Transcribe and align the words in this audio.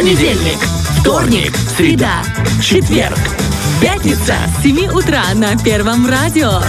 Понедельник, 0.00 0.56
вторник, 0.98 1.52
среда, 1.76 2.22
четверг, 2.62 3.18
пятница. 3.82 4.34
С 4.58 4.62
7 4.62 4.86
утра 4.92 5.24
на 5.34 5.58
Первом 5.58 6.08
радио. 6.08 6.62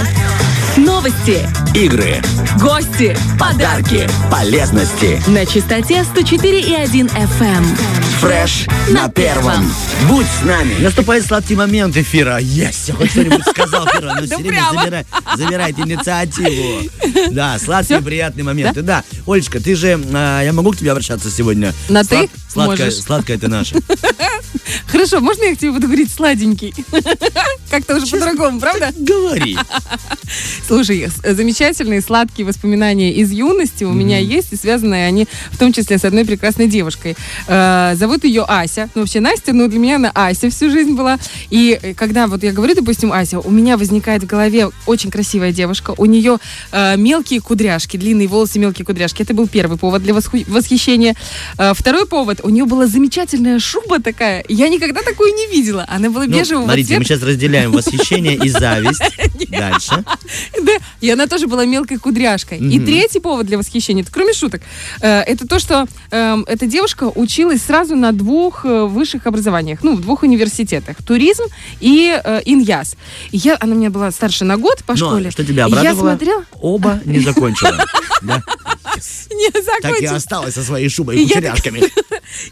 Новости, 0.75 1.47
Игры, 1.73 2.21
гости 2.59 3.15
подарки, 3.39 4.09
полезности. 4.29 5.21
на 5.27 5.45
частоте 5.45 6.03
104,1 6.13 7.09
FM. 7.39 7.65
Фреш 8.19 8.67
на 8.89 9.07
первом. 9.09 9.65
Будь 10.07 10.27
с 10.27 10.43
нами. 10.45 10.75
Наступает 10.79 11.25
сладкий 11.25 11.55
момент 11.55 11.95
эфира. 11.97 12.37
Есть, 12.37 12.89
я 12.89 12.93
хоть 12.93 13.11
что-нибудь 13.11 13.43
сказал, 13.49 13.85
Кира. 13.87 14.13
Ну, 14.19 14.21
Да 14.27 14.35
все 14.35 14.37
время 14.43 14.51
прямо. 14.71 14.83
забирай- 14.85 15.05
забирайте 15.37 15.81
инициативу. 15.81 16.89
Да, 17.31 17.57
сладкие, 17.59 18.01
приятные 18.01 18.43
моменты. 18.43 18.81
Да, 18.83 19.03
Олечка, 19.25 19.59
ты 19.59 19.75
же, 19.75 19.99
а, 20.13 20.43
я 20.43 20.53
могу 20.53 20.71
к 20.71 20.77
тебе 20.77 20.91
обращаться 20.91 21.31
сегодня? 21.31 21.73
На 21.89 22.03
ты 22.03 22.29
Сладкая, 22.51 22.85
можешь. 22.87 23.01
сладкая 23.01 23.37
ты 23.37 23.47
наша. 23.47 23.75
Хорошо, 24.87 25.19
можно 25.21 25.43
я 25.43 25.55
к 25.55 25.59
тебе 25.59 25.71
буду 25.71 25.87
говорить 25.87 26.11
сладенький? 26.11 26.73
Как-то 27.69 27.95
уже 27.95 28.07
по-другому, 28.07 28.59
правда? 28.59 28.91
Говори. 28.97 29.57
Слушай, 30.67 31.09
с- 31.09 31.33
замечательные 31.35 32.01
сладкие 32.01 32.45
воспоминания 32.45 33.13
из 33.13 33.31
юности 33.31 33.83
у 33.85 33.93
меня 33.93 34.17
есть, 34.17 34.51
и 34.53 34.55
связаны 34.57 35.05
они 35.05 35.27
в 35.51 35.57
том 35.57 35.71
числе 35.73 35.97
с 35.97 36.05
одной 36.05 36.25
прекрасной 36.25 36.67
девушкой. 36.67 37.15
Э, 37.47 37.93
зовут 37.95 38.23
ее 38.25 38.43
Ася. 38.43 38.89
Ну, 38.95 39.01
вообще 39.01 39.19
Настя, 39.21 39.53
но 39.53 39.67
для 39.67 39.79
меня 39.79 39.95
она 39.95 40.11
Ася 40.13 40.49
всю 40.49 40.69
жизнь 40.69 40.91
была. 40.91 41.17
И 41.49 41.79
э, 41.81 41.93
когда 41.93 42.27
вот 42.27 42.43
я 42.43 42.51
говорю, 42.51 42.75
допустим, 42.75 43.11
Ася, 43.13 43.39
у 43.39 43.51
меня 43.51 43.77
возникает 43.77 44.23
в 44.23 44.27
голове 44.27 44.69
очень 44.85 45.09
красивая 45.11 45.51
девушка, 45.53 45.93
у 45.97 46.05
нее 46.05 46.37
э, 46.71 46.97
мелкие 46.97 47.39
кудряшки, 47.41 47.97
длинные 47.97 48.27
волосы, 48.27 48.59
мелкие 48.59 48.85
кудряшки. 48.85 49.21
Это 49.21 49.33
был 49.33 49.47
первый 49.47 49.77
повод 49.77 50.03
для 50.03 50.13
восхищения. 50.13 51.15
Э, 51.57 51.73
второй 51.73 52.05
повод, 52.05 52.40
у 52.43 52.49
нее 52.49 52.65
была 52.65 52.87
замечательная 52.87 53.59
шуба 53.59 53.99
такая. 54.01 54.43
Я 54.47 54.67
никогда 54.69 55.01
такую 55.01 55.33
не 55.33 55.47
видела. 55.47 55.85
Она 55.87 56.09
была 56.09 56.25
Ну, 56.25 56.39
бежевого 56.39 56.65
смотрите, 56.65 56.87
цвета. 56.87 56.99
мы 56.99 57.05
сейчас 57.05 57.23
разделяем 57.23 57.71
восхищение 57.71 58.35
и 58.35 58.49
зависть. 58.49 59.01
Дальше. 59.49 60.03
Да, 60.61 60.71
и 61.01 61.09
она 61.09 61.27
тоже 61.27 61.47
была 61.47 61.65
мелкой 61.65 61.97
кудряшкой. 61.97 62.57
И 62.59 62.79
третий 62.79 63.19
повод 63.19 63.45
для 63.47 63.57
восхищения, 63.57 64.03
это 64.03 64.11
кроме 64.11 64.33
шуток, 64.33 64.61
э, 65.01 65.07
это 65.21 65.47
то, 65.47 65.59
что 65.59 65.87
эм, 66.11 66.43
эта 66.47 66.65
девушка 66.67 67.11
училась 67.13 67.61
сразу 67.61 67.95
на 67.95 68.11
двух 68.11 68.65
э, 68.65 68.85
высших 68.85 69.27
образованиях, 69.27 69.79
ну, 69.83 69.95
в 69.95 70.01
двух 70.01 70.23
университетах. 70.23 70.97
Туризм 71.05 71.43
и 71.79 72.19
э, 72.23 72.41
иньяс. 72.45 72.95
Я, 73.31 73.57
она 73.59 73.73
у 73.75 73.77
меня 73.77 73.89
была 73.89 74.11
старше 74.11 74.45
на 74.45 74.57
год 74.57 74.83
по 74.85 74.93
Но 74.93 74.97
школе. 74.97 75.31
что 75.31 75.43
тебя 75.43 75.67
И 75.67 75.71
Я 75.71 75.77
обрадовало? 75.79 76.09
смотрела, 76.11 76.45
Оба 76.61 76.99
не 77.05 77.19
закончила. 77.19 77.77
Не 79.31 79.49
Так 79.51 79.61
и 79.61 79.61
закончила. 79.83 80.15
осталась 80.17 80.53
со 80.53 80.63
своей 80.63 80.89
шубой 80.89 81.17
И 81.17 81.19
и 81.19 81.23
я 81.23 81.35
кучеряшками. 81.35 81.81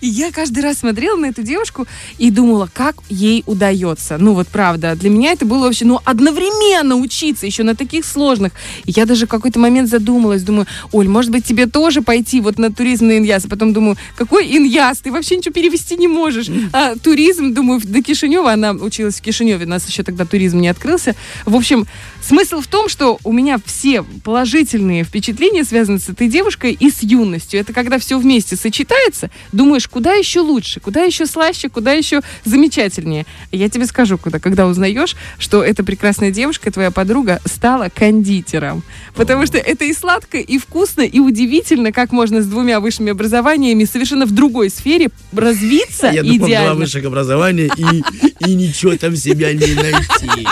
И 0.01 0.07
я 0.07 0.31
каждый 0.31 0.63
раз 0.63 0.79
смотрела 0.79 1.17
на 1.17 1.27
эту 1.27 1.43
девушку 1.43 1.87
и 2.17 2.31
думала, 2.31 2.69
как 2.73 2.95
ей 3.09 3.43
удается. 3.45 4.17
Ну 4.17 4.33
вот 4.33 4.47
правда, 4.47 4.95
для 4.95 5.09
меня 5.09 5.31
это 5.31 5.45
было 5.45 5.65
вообще, 5.65 5.85
ну 5.85 5.99
одновременно 6.03 6.95
учиться 6.95 7.45
еще 7.45 7.63
на 7.63 7.75
таких 7.75 8.05
сложных. 8.05 8.53
И 8.85 8.91
я 8.91 9.05
даже 9.05 9.25
в 9.25 9.29
какой-то 9.29 9.59
момент 9.59 9.89
задумалась, 9.89 10.43
думаю, 10.43 10.67
Оль, 10.91 11.07
может 11.07 11.31
быть 11.31 11.45
тебе 11.45 11.65
тоже 11.67 12.01
пойти 12.01 12.41
вот 12.41 12.57
на 12.57 12.71
туризм 12.71 13.07
на 13.07 13.17
Иньяс? 13.17 13.45
А 13.45 13.49
потом 13.49 13.73
думаю, 13.73 13.97
какой 14.15 14.45
Иньяс? 14.45 14.99
Ты 14.99 15.11
вообще 15.11 15.37
ничего 15.37 15.53
перевести 15.53 15.95
не 15.97 16.07
можешь. 16.07 16.49
А 16.73 16.95
туризм, 16.95 17.53
думаю, 17.53 17.81
до 17.83 18.01
Кишинева, 18.01 18.51
она 18.51 18.71
училась 18.71 19.15
в 19.15 19.21
Кишиневе, 19.21 19.65
у 19.65 19.69
нас 19.69 19.87
еще 19.87 20.03
тогда 20.03 20.25
туризм 20.25 20.59
не 20.59 20.67
открылся. 20.67 21.15
В 21.45 21.55
общем, 21.55 21.87
смысл 22.21 22.61
в 22.61 22.67
том, 22.67 22.89
что 22.89 23.19
у 23.23 23.31
меня 23.31 23.59
все 23.65 24.03
положительные 24.23 25.03
впечатления 25.03 25.63
связаны 25.63 25.99
с 25.99 26.09
этой 26.09 26.27
девушкой 26.27 26.73
и 26.79 26.89
с 26.89 27.03
юностью. 27.03 27.59
Это 27.59 27.73
когда 27.73 27.99
все 27.99 28.17
вместе 28.17 28.55
сочетается, 28.55 29.29
думаешь, 29.69 29.87
куда 29.87 30.13
еще 30.13 30.39
лучше, 30.39 30.79
куда 30.79 31.03
еще 31.03 31.27
слаще, 31.27 31.69
куда 31.69 31.91
еще 31.93 32.21
замечательнее. 32.43 33.27
Я 33.51 33.69
тебе 33.69 33.85
скажу, 33.85 34.17
куда, 34.17 34.39
когда 34.39 34.65
узнаешь, 34.65 35.15
что 35.37 35.63
эта 35.63 35.83
прекрасная 35.83 36.31
девушка, 36.31 36.71
твоя 36.71 36.89
подруга, 36.89 37.39
стала 37.45 37.89
кондитером. 37.93 38.81
Потому 39.13 39.45
что 39.45 39.59
это 39.59 39.85
и 39.85 39.93
сладко, 39.93 40.39
и 40.39 40.57
вкусно, 40.57 41.01
и 41.03 41.19
удивительно, 41.19 41.91
как 41.91 42.11
можно 42.11 42.41
с 42.41 42.47
двумя 42.47 42.79
высшими 42.79 43.11
образованиями 43.11 43.83
совершенно 43.83 44.25
в 44.25 44.31
другой 44.31 44.71
сфере 44.71 45.09
развиться 45.31 46.07
Я 46.07 46.23
думал, 46.23 46.37
два 46.39 46.47
идеально. 46.47 46.73
высших 46.75 47.05
образования 47.05 47.69
и, 47.77 48.03
и 48.49 48.55
ничего 48.55 48.97
там 48.97 49.15
себя 49.15 49.53
не 49.53 49.75
найти. 49.75 50.47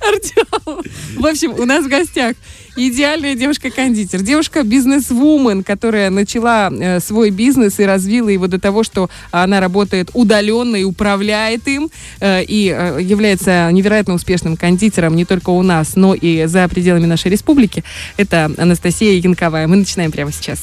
Артем. 0.00 0.84
В 1.16 1.26
общем, 1.26 1.54
у 1.54 1.64
нас 1.64 1.84
в 1.84 1.88
гостях 1.88 2.34
идеальная 2.76 3.34
девушка-кондитер. 3.34 4.22
Девушка-бизнес-вумен, 4.22 5.64
которая 5.64 6.10
начала 6.10 6.70
э, 6.70 7.00
свой 7.00 7.30
бизнес 7.30 7.80
и 7.80 7.84
развила 7.84 8.27
его 8.28 8.46
до 8.46 8.58
того, 8.58 8.82
что 8.82 9.10
она 9.30 9.60
работает 9.60 10.10
удаленно 10.14 10.76
и 10.76 10.84
управляет 10.84 11.66
им, 11.68 11.90
э, 12.20 12.42
и 12.44 12.74
э, 12.76 12.98
является 13.00 13.68
невероятно 13.72 14.14
успешным 14.14 14.56
кондитером 14.56 15.16
не 15.16 15.24
только 15.24 15.50
у 15.50 15.62
нас, 15.62 15.96
но 15.96 16.14
и 16.14 16.46
за 16.46 16.68
пределами 16.68 17.06
нашей 17.06 17.30
республики. 17.30 17.84
Это 18.16 18.50
Анастасия 18.56 19.12
Янковая. 19.12 19.66
Мы 19.66 19.76
начинаем 19.76 20.12
прямо 20.12 20.32
сейчас. 20.32 20.60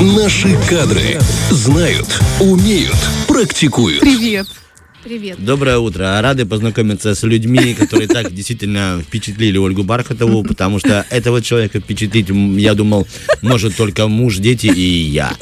Наши 0.00 0.56
кадры 0.68 1.18
знают, 1.50 2.20
умеют, 2.40 2.96
практикуют. 3.26 4.00
Привет. 4.00 4.46
Привет. 5.06 5.36
Доброе 5.38 5.78
утро. 5.78 6.20
Рады 6.20 6.46
познакомиться 6.46 7.14
с 7.14 7.22
людьми, 7.22 7.74
которые 7.74 8.08
так 8.08 8.34
действительно 8.34 9.00
впечатлили 9.06 9.56
Ольгу 9.56 9.84
Бархатову, 9.84 10.42
потому 10.42 10.80
что 10.80 11.06
этого 11.10 11.40
человека 11.40 11.78
впечатлить, 11.78 12.28
я 12.28 12.74
думал, 12.74 13.06
может 13.40 13.76
только 13.76 14.08
муж, 14.08 14.38
дети 14.38 14.66
и 14.66 14.80
я, 14.80 15.32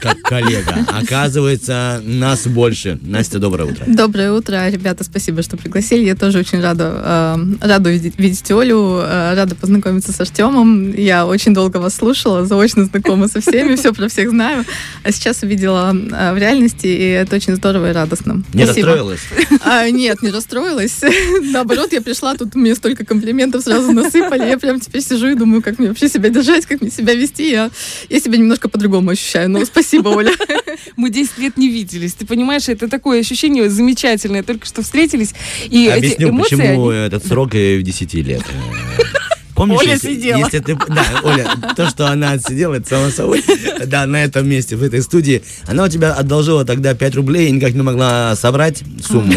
как 0.00 0.20
коллега. 0.20 0.84
Оказывается, 0.88 2.02
нас 2.04 2.46
больше. 2.48 2.98
Настя, 3.02 3.38
доброе 3.38 3.70
утро. 3.70 3.84
Доброе 3.86 4.32
утро, 4.32 4.68
ребята, 4.68 5.04
спасибо, 5.04 5.42
что 5.42 5.56
пригласили. 5.56 6.04
Я 6.04 6.16
тоже 6.16 6.40
очень 6.40 6.60
рада, 6.60 7.36
э, 7.60 7.66
рада 7.66 7.90
видеть, 7.90 8.18
видеть 8.18 8.50
Олю, 8.50 8.98
э, 8.98 9.34
рада 9.36 9.54
познакомиться 9.54 10.12
с 10.12 10.20
Артемом. 10.20 10.92
Я 10.92 11.24
очень 11.24 11.54
долго 11.54 11.76
вас 11.76 11.94
слушала, 11.94 12.44
заочно 12.44 12.86
знакома 12.86 13.28
со 13.28 13.40
всеми, 13.40 13.76
все 13.76 13.94
про 13.94 14.08
всех 14.08 14.30
знаю. 14.30 14.64
А 15.04 15.12
сейчас 15.12 15.44
увидела 15.44 15.94
э, 15.94 16.34
в 16.34 16.36
реальности, 16.36 16.88
и 16.88 17.04
это 17.10 17.36
очень 17.36 17.54
здорово 17.54 17.90
и 17.90 17.92
радостно. 17.92 18.42
Не 18.52 18.64
Спасибо. 18.64 19.03
Расстроилась? 19.10 19.60
А, 19.64 19.90
нет, 19.90 20.22
не 20.22 20.30
расстроилась. 20.30 21.00
Наоборот, 21.42 21.92
я 21.92 22.00
пришла, 22.00 22.34
тут 22.34 22.54
мне 22.54 22.74
столько 22.74 23.04
комплиментов 23.04 23.62
сразу 23.62 23.92
насыпали. 23.92 24.48
Я 24.48 24.58
прям 24.58 24.80
теперь 24.80 25.02
сижу 25.02 25.28
и 25.28 25.34
думаю, 25.34 25.62
как 25.62 25.78
мне 25.78 25.88
вообще 25.88 26.08
себя 26.08 26.28
держать, 26.28 26.66
как 26.66 26.80
мне 26.80 26.90
себя 26.90 27.14
вести. 27.14 27.50
Я, 27.50 27.70
я 28.08 28.20
себя 28.20 28.38
немножко 28.38 28.68
по-другому 28.68 29.10
ощущаю. 29.10 29.50
Но 29.50 29.64
спасибо, 29.64 30.08
Оля. 30.08 30.32
Мы 30.96 31.10
10 31.10 31.38
лет 31.38 31.56
не 31.56 31.68
виделись. 31.68 32.14
Ты 32.14 32.26
понимаешь, 32.26 32.68
это 32.68 32.88
такое 32.88 33.20
ощущение 33.20 33.68
замечательное. 33.68 34.42
Только 34.42 34.66
что 34.66 34.82
встретились. 34.82 35.34
И 35.68 35.86
эти 35.86 35.98
Объясню, 35.98 36.28
эмоции... 36.30 36.56
почему 36.56 36.88
они- 36.88 36.98
этот 37.06 37.26
срок 37.26 37.54
э, 37.54 37.78
в 37.78 37.82
10 37.82 38.14
лет. 38.14 38.42
Помнишь, 39.54 39.78
Оля 39.78 39.92
если, 39.92 40.14
сидела. 40.14 40.38
если 40.38 40.58
ты, 40.58 40.76
да, 40.88 41.04
Оля, 41.22 41.48
то, 41.76 41.88
что 41.88 42.08
она 42.08 42.32
отсидела, 42.32 42.74
это 42.74 42.88
само 42.88 43.10
собой, 43.10 43.44
да, 43.86 44.06
на 44.06 44.24
этом 44.24 44.48
месте, 44.48 44.74
в 44.76 44.82
этой 44.82 45.00
студии, 45.02 45.42
она 45.66 45.84
у 45.84 45.88
тебя 45.88 46.12
одолжила 46.12 46.64
тогда 46.64 46.94
5 46.94 47.14
рублей 47.14 47.48
и 47.48 47.52
никак 47.52 47.72
не 47.74 47.82
могла 47.82 48.34
собрать 48.36 48.82
сумму. 49.06 49.32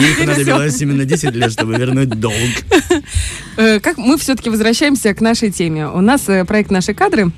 Ей 0.00 0.14
понадобилось 0.18 0.80
именно 0.82 1.04
10 1.04 1.34
лет, 1.34 1.52
чтобы 1.52 1.76
вернуть 1.76 2.08
долг. 2.08 2.34
Э, 3.56 3.78
Как 3.80 3.96
мы 3.98 4.18
все-таки 4.18 4.50
возвращаемся 4.50 5.14
к 5.14 5.20
нашей 5.20 5.50
теме. 5.50 5.86
У 5.88 6.00
нас 6.00 6.28
э, 6.28 6.44
проект 6.44 6.70
«Наши 6.70 6.92
кадры». 6.94 7.30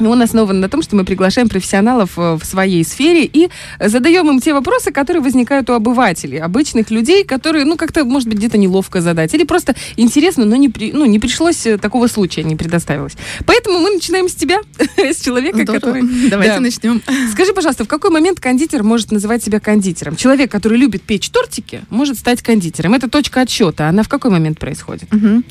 Он 0.00 0.22
основан 0.22 0.60
на 0.60 0.68
том, 0.68 0.82
что 0.82 0.96
мы 0.96 1.04
приглашаем 1.04 1.48
профессионалов 1.48 2.18
э, 2.18 2.38
в 2.40 2.44
своей 2.44 2.84
сфере 2.84 3.24
и 3.24 3.48
задаем 3.80 4.28
им 4.30 4.40
те 4.40 4.52
вопросы, 4.54 4.90
которые 4.92 5.22
возникают 5.22 5.68
у 5.70 5.72
обывателей, 5.72 6.38
обычных 6.40 6.90
людей, 6.90 7.24
которые, 7.24 7.64
ну, 7.64 7.76
как-то, 7.76 8.04
может 8.04 8.28
быть, 8.28 8.38
где-то 8.38 8.58
неловко 8.58 9.00
задать. 9.00 9.34
Или 9.34 9.44
просто 9.44 9.74
интересно, 9.96 10.44
но 10.44 10.56
не, 10.56 10.68
при- 10.68 10.92
ну, 10.92 11.04
не 11.04 11.18
пришлось, 11.18 11.66
э, 11.66 11.78
такого 11.78 12.06
случая 12.06 12.42
не 12.44 12.56
предоставилось. 12.56 13.14
Поэтому 13.46 13.78
мы 13.80 13.90
начинаем 13.90 14.28
с 14.28 14.34
тебя, 14.34 14.60
с 14.96 15.20
человека, 15.20 15.62
Здорово. 15.62 15.80
который... 15.80 16.02
Давайте 16.30 16.54
Да. 16.54 16.60
начнем. 16.60 17.02
Скажи, 17.32 17.52
пожалуйста, 17.52 17.84
в 17.84 17.88
какой 17.88 18.10
момент 18.10 18.40
кондитер 18.40 18.82
может 18.82 19.10
называть 19.12 19.42
себя 19.42 19.60
кондитером? 19.60 20.16
Человек, 20.16 20.50
который 20.50 20.78
любит 20.78 21.02
печь 21.02 21.28
тортики, 21.30 21.82
может 21.90 22.18
стать 22.18 22.42
кондитером. 22.42 22.94
Это 22.94 23.08
точка 23.08 23.40
отсчета. 23.42 23.88
Она 23.88 24.02
в 24.02 24.08
какой 24.08 24.30
момент 24.30 24.58
происходит? 24.58 25.12
Мгм. 25.12 25.44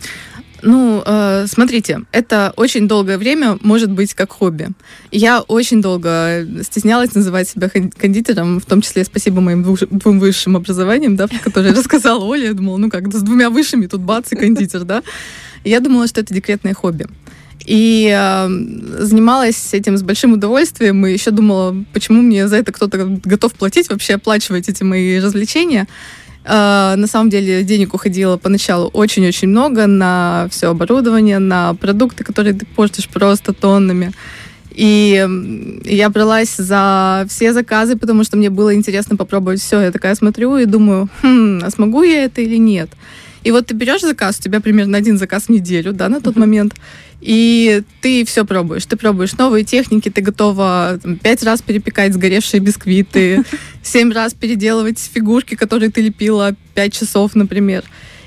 Ну, 0.63 1.03
э, 1.05 1.45
смотрите, 1.47 2.01
это 2.11 2.51
очень 2.55 2.87
долгое 2.87 3.17
время 3.17 3.57
может 3.61 3.91
быть 3.91 4.13
как 4.13 4.31
хобби. 4.31 4.69
Я 5.11 5.41
очень 5.41 5.81
долго 5.81 6.45
стеснялась 6.63 7.13
называть 7.13 7.47
себя 7.47 7.69
кон- 7.69 7.91
кондитером, 7.91 8.59
в 8.59 8.65
том 8.65 8.81
числе 8.81 9.03
спасибо 9.03 9.39
моим 9.39 9.63
двух- 9.63 9.87
двум 9.89 10.19
высшим 10.19 10.55
образованиям, 10.55 11.15
да, 11.15 11.27
про 11.27 11.37
которые 11.37 11.73
рассказала 11.77 12.23
Оля. 12.23 12.47
Я 12.47 12.53
думала, 12.53 12.77
ну 12.77 12.89
как, 12.89 13.13
с 13.13 13.21
двумя 13.21 13.49
высшими 13.49 13.85
тут 13.85 14.01
бац 14.01 14.31
и 14.31 14.35
кондитер, 14.35 14.83
да. 14.83 15.03
Я 15.63 15.79
думала, 15.79 16.07
что 16.07 16.21
это 16.21 16.33
декретное 16.33 16.73
хобби. 16.73 17.07
И 17.65 18.09
э, 18.11 18.47
занималась 18.99 19.73
этим 19.73 19.97
с 19.97 20.01
большим 20.01 20.33
удовольствием, 20.33 21.05
и 21.05 21.11
еще 21.11 21.31
думала, 21.31 21.75
почему 21.93 22.21
мне 22.21 22.47
за 22.47 22.55
это 22.57 22.71
кто-то 22.71 23.19
готов 23.23 23.53
платить, 23.53 23.89
вообще 23.89 24.15
оплачивать 24.15 24.69
эти 24.69 24.83
мои 24.83 25.19
развлечения. 25.19 25.87
Э, 26.47 26.95
на 26.95 27.07
самом 27.07 27.29
деле 27.29 27.63
денег 27.63 27.93
уходило 27.93 28.37
поначалу 28.37 28.87
очень-очень 28.93 29.49
много 29.49 29.85
на 29.85 30.47
все 30.49 30.69
оборудование, 30.69 31.39
на 31.39 31.73
продукты, 31.73 32.23
которые 32.23 32.53
ты 32.53 32.65
портишь 32.65 33.09
просто 33.09 33.53
тоннами. 33.53 34.13
И 34.71 35.27
я 35.85 36.09
бралась 36.09 36.55
за 36.55 37.25
все 37.27 37.51
заказы, 37.51 37.97
потому 37.97 38.23
что 38.23 38.37
мне 38.37 38.49
было 38.49 38.75
интересно 38.75 39.17
попробовать 39.17 39.59
все. 39.59 39.81
Я 39.81 39.91
такая 39.91 40.15
смотрю 40.15 40.55
и 40.57 40.65
думаю, 40.65 41.09
хм, 41.23 41.61
а 41.63 41.69
смогу 41.71 42.03
я 42.03 42.25
это 42.25 42.41
или 42.41 42.57
нет? 42.57 42.89
И 43.43 43.51
вот 43.51 43.67
ты 43.67 43.73
берешь 43.73 44.01
заказ, 44.01 44.37
у 44.39 44.43
тебя 44.43 44.59
примерно 44.59 44.97
один 44.97 45.17
заказ 45.17 45.45
в 45.45 45.49
неделю, 45.49 45.93
да, 45.93 46.09
на 46.09 46.21
тот 46.21 46.35
момент, 46.35 46.73
и 47.21 47.81
ты 48.01 48.25
все 48.25 48.45
пробуешь. 48.45 48.85
Ты 48.85 48.95
пробуешь 48.95 49.33
новые 49.33 49.63
техники, 49.63 50.09
ты 50.09 50.21
готова 50.21 50.99
там, 51.01 51.17
пять 51.17 51.43
раз 51.43 51.61
перепекать 51.61 52.13
сгоревшие 52.13 52.59
бисквиты, 52.59 53.43
семь 53.83 54.11
раз 54.11 54.33
переделывать 54.33 54.99
фигурки, 54.99 55.55
которые 55.55 55.89
ты 55.89 56.01
лепила 56.01 56.55
пять 56.73 56.93
часов, 56.93 57.35
например. 57.35 57.83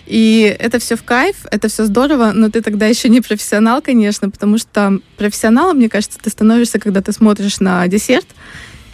И 0.07 0.57
это 0.59 0.81
все 0.81 0.97
в 0.97 1.05
кайф, 1.05 1.37
это 1.53 1.69
все 1.69 1.85
здорово, 1.85 2.33
но 2.35 2.51
ты 2.51 2.63
тогда 2.63 2.87
еще 2.87 3.09
не 3.09 3.21
профессионал, 3.21 3.81
конечно, 3.81 4.29
потому 4.29 4.59
что 4.59 4.99
профессионалом, 5.17 5.77
мне 5.77 5.89
кажется, 5.89 6.19
ты 6.21 6.31
становишься, 6.31 6.81
когда 6.81 7.01
ты 7.01 7.13
смотришь 7.13 7.61
на 7.61 7.87
десерт, 7.87 8.27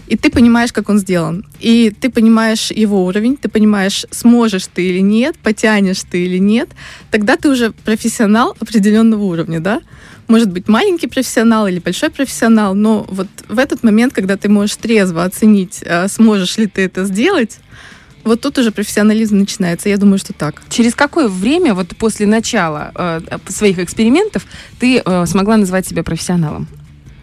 и 0.06 0.16
ты 0.16 0.30
понимаешь, 0.30 0.72
как 0.72 0.88
он 0.88 0.98
сделан. 0.98 1.44
И 1.60 1.90
ты 1.90 2.10
понимаешь 2.10 2.70
его 2.70 3.04
уровень, 3.04 3.36
ты 3.36 3.48
понимаешь, 3.48 4.06
сможешь 4.10 4.66
ты 4.66 4.88
или 4.88 5.00
нет, 5.00 5.36
потянешь 5.38 6.02
ты 6.02 6.24
или 6.24 6.38
нет. 6.38 6.70
Тогда 7.10 7.36
ты 7.36 7.48
уже 7.48 7.72
профессионал 7.72 8.56
определенного 8.60 9.22
уровня, 9.24 9.60
да? 9.60 9.80
Может 10.28 10.50
быть, 10.50 10.68
маленький 10.68 11.06
профессионал 11.06 11.66
или 11.66 11.78
большой 11.78 12.10
профессионал, 12.10 12.74
но 12.74 13.06
вот 13.08 13.28
в 13.48 13.58
этот 13.58 13.84
момент, 13.84 14.12
когда 14.12 14.36
ты 14.36 14.48
можешь 14.48 14.76
трезво 14.76 15.24
оценить, 15.24 15.80
э, 15.82 16.08
сможешь 16.08 16.56
ли 16.58 16.66
ты 16.66 16.82
это 16.82 17.04
сделать, 17.04 17.58
вот 18.24 18.40
тут 18.40 18.58
уже 18.58 18.72
профессионализм 18.72 19.38
начинается. 19.38 19.88
Я 19.88 19.98
думаю, 19.98 20.18
что 20.18 20.32
так. 20.32 20.62
Через 20.68 20.96
какое 20.96 21.28
время, 21.28 21.74
вот 21.74 21.96
после 21.96 22.26
начала 22.26 22.90
э, 22.94 23.20
своих 23.48 23.78
экспериментов, 23.78 24.44
ты 24.80 25.00
э, 25.04 25.26
смогла 25.26 25.56
назвать 25.56 25.86
себя 25.86 26.02
профессионалом? 26.02 26.66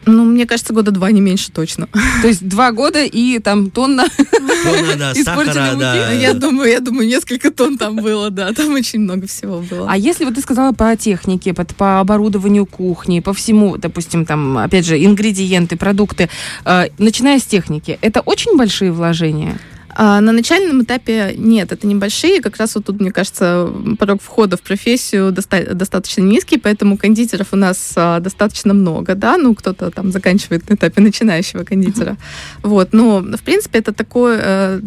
Ну, 0.05 0.25
мне 0.25 0.45
кажется, 0.45 0.73
года 0.73 0.91
два, 0.91 1.11
не 1.11 1.21
меньше 1.21 1.51
точно. 1.51 1.87
То 2.21 2.27
есть 2.27 2.47
два 2.47 2.71
года 2.71 3.03
и 3.03 3.39
там 3.39 3.71
тонна 3.71 4.05
Тонна, 4.63 4.95
да, 4.97 5.11
Испорченной 5.15 5.53
сахара, 5.53 5.71
муки? 5.71 5.79
да. 5.81 6.11
Я 6.11 6.33
думаю, 6.33 6.69
я 6.69 6.79
думаю, 6.79 7.07
несколько 7.07 7.51
тонн 7.51 7.77
там 7.77 7.97
было, 7.97 8.29
да, 8.29 8.51
там 8.53 8.73
очень 8.73 8.99
много 8.99 9.27
всего 9.27 9.59
было. 9.59 9.87
А 9.89 9.97
если 9.97 10.25
вот 10.25 10.35
ты 10.35 10.41
сказала 10.41 10.71
по 10.71 10.95
технике, 10.95 11.53
по, 11.53 11.65
по 11.65 11.99
оборудованию 11.99 12.65
кухни, 12.65 13.19
по 13.19 13.33
всему, 13.33 13.77
допустим, 13.77 14.25
там, 14.25 14.57
опять 14.57 14.85
же, 14.85 15.03
ингредиенты, 15.03 15.75
продукты, 15.75 16.29
э, 16.65 16.87
начиная 16.97 17.39
с 17.39 17.43
техники, 17.43 17.97
это 18.01 18.21
очень 18.21 18.57
большие 18.57 18.91
вложения? 18.91 19.59
А 19.95 20.21
на 20.21 20.31
начальном 20.31 20.83
этапе 20.83 21.35
нет, 21.37 21.71
это 21.71 21.85
небольшие. 21.87 22.41
Как 22.41 22.57
раз 22.57 22.75
вот 22.75 22.85
тут, 22.85 22.99
мне 22.99 23.11
кажется, 23.11 23.69
порог 23.99 24.21
входа 24.21 24.57
в 24.57 24.61
профессию 24.61 25.31
доста- 25.31 25.73
достаточно 25.73 26.21
низкий, 26.21 26.57
поэтому 26.57 26.97
кондитеров 26.97 27.49
у 27.51 27.55
нас 27.55 27.93
а, 27.95 28.19
достаточно 28.19 28.73
много, 28.73 29.15
да, 29.15 29.37
ну, 29.37 29.53
кто-то 29.53 29.91
там 29.91 30.11
заканчивает 30.11 30.69
на 30.69 30.75
этапе 30.75 31.01
начинающего 31.01 31.63
кондитера. 31.63 32.17
Вот, 32.63 32.93
но, 32.93 33.19
в 33.19 33.41
принципе, 33.43 33.79
это 33.79 33.93
такое... 33.93 34.39
э, 34.41 34.81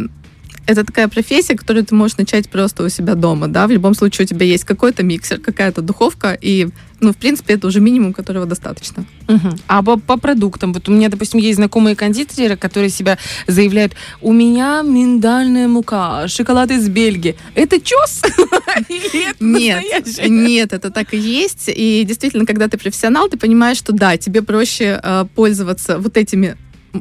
это 0.66 0.84
такая 0.84 1.08
профессия, 1.08 1.56
которую 1.56 1.84
ты 1.84 1.94
можешь 1.94 2.16
начать 2.16 2.48
просто 2.48 2.84
у 2.84 2.88
себя 2.88 3.14
дома, 3.14 3.48
да, 3.48 3.66
в 3.66 3.70
любом 3.70 3.94
случае 3.94 4.24
у 4.24 4.28
тебя 4.28 4.46
есть 4.46 4.64
какой-то 4.64 5.02
миксер, 5.02 5.38
какая-то 5.38 5.80
духовка, 5.80 6.36
и, 6.40 6.68
ну, 7.00 7.12
в 7.12 7.16
принципе, 7.16 7.54
это 7.54 7.66
уже 7.66 7.80
минимум, 7.80 8.12
которого 8.12 8.46
достаточно. 8.46 9.04
Мгм. 9.28 9.58
А 9.68 9.82
по, 9.82 9.96
по 9.96 10.18
продуктам? 10.18 10.72
Вот 10.72 10.88
у 10.88 10.92
меня, 10.92 11.08
допустим, 11.08 11.40
есть 11.40 11.56
знакомые 11.56 11.94
кондитеры, 11.94 12.56
которые 12.56 12.90
себя 12.90 13.18
заявляют, 13.46 13.94
у 14.20 14.32
меня 14.32 14.82
миндальная 14.82 15.68
мука, 15.68 16.26
шоколад 16.28 16.70
из 16.70 16.88
Бельгии. 16.88 17.36
Это 17.54 17.80
чес? 17.80 18.22
Нет, 19.40 19.82
нет, 20.28 20.72
это 20.72 20.90
так 20.90 21.14
и 21.14 21.16
есть. 21.16 21.70
И 21.74 22.04
действительно, 22.06 22.44
когда 22.44 22.68
ты 22.68 22.76
профессионал, 22.76 23.28
ты 23.28 23.38
понимаешь, 23.38 23.78
что 23.78 23.92
да, 23.92 24.16
тебе 24.16 24.42
проще 24.42 25.00
э, 25.02 25.24
пользоваться 25.34 25.98
вот 25.98 26.16
этими 26.16 26.56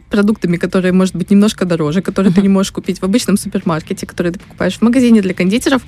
продуктами, 0.09 0.57
которые, 0.57 0.91
может 0.91 1.15
быть, 1.15 1.31
немножко 1.31 1.65
дороже, 1.65 2.01
которые 2.01 2.33
ты 2.33 2.41
не 2.41 2.49
можешь 2.49 2.71
купить 2.71 2.99
в 2.99 3.03
обычном 3.03 3.37
супермаркете, 3.37 4.05
которые 4.05 4.33
ты 4.33 4.39
покупаешь 4.39 4.77
в 4.77 4.81
магазине 4.81 5.21
для 5.21 5.33
кондитеров, 5.33 5.81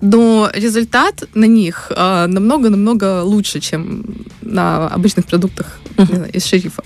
но 0.00 0.50
результат 0.54 1.24
на 1.34 1.46
них 1.46 1.92
э, 1.94 2.26
намного-намного 2.26 3.22
лучше, 3.22 3.60
чем 3.60 4.04
на 4.42 4.88
обычных 4.88 5.26
продуктах 5.26 5.80
не 5.98 6.04
знаю, 6.04 6.32
из 6.32 6.44
шерифа. 6.44 6.82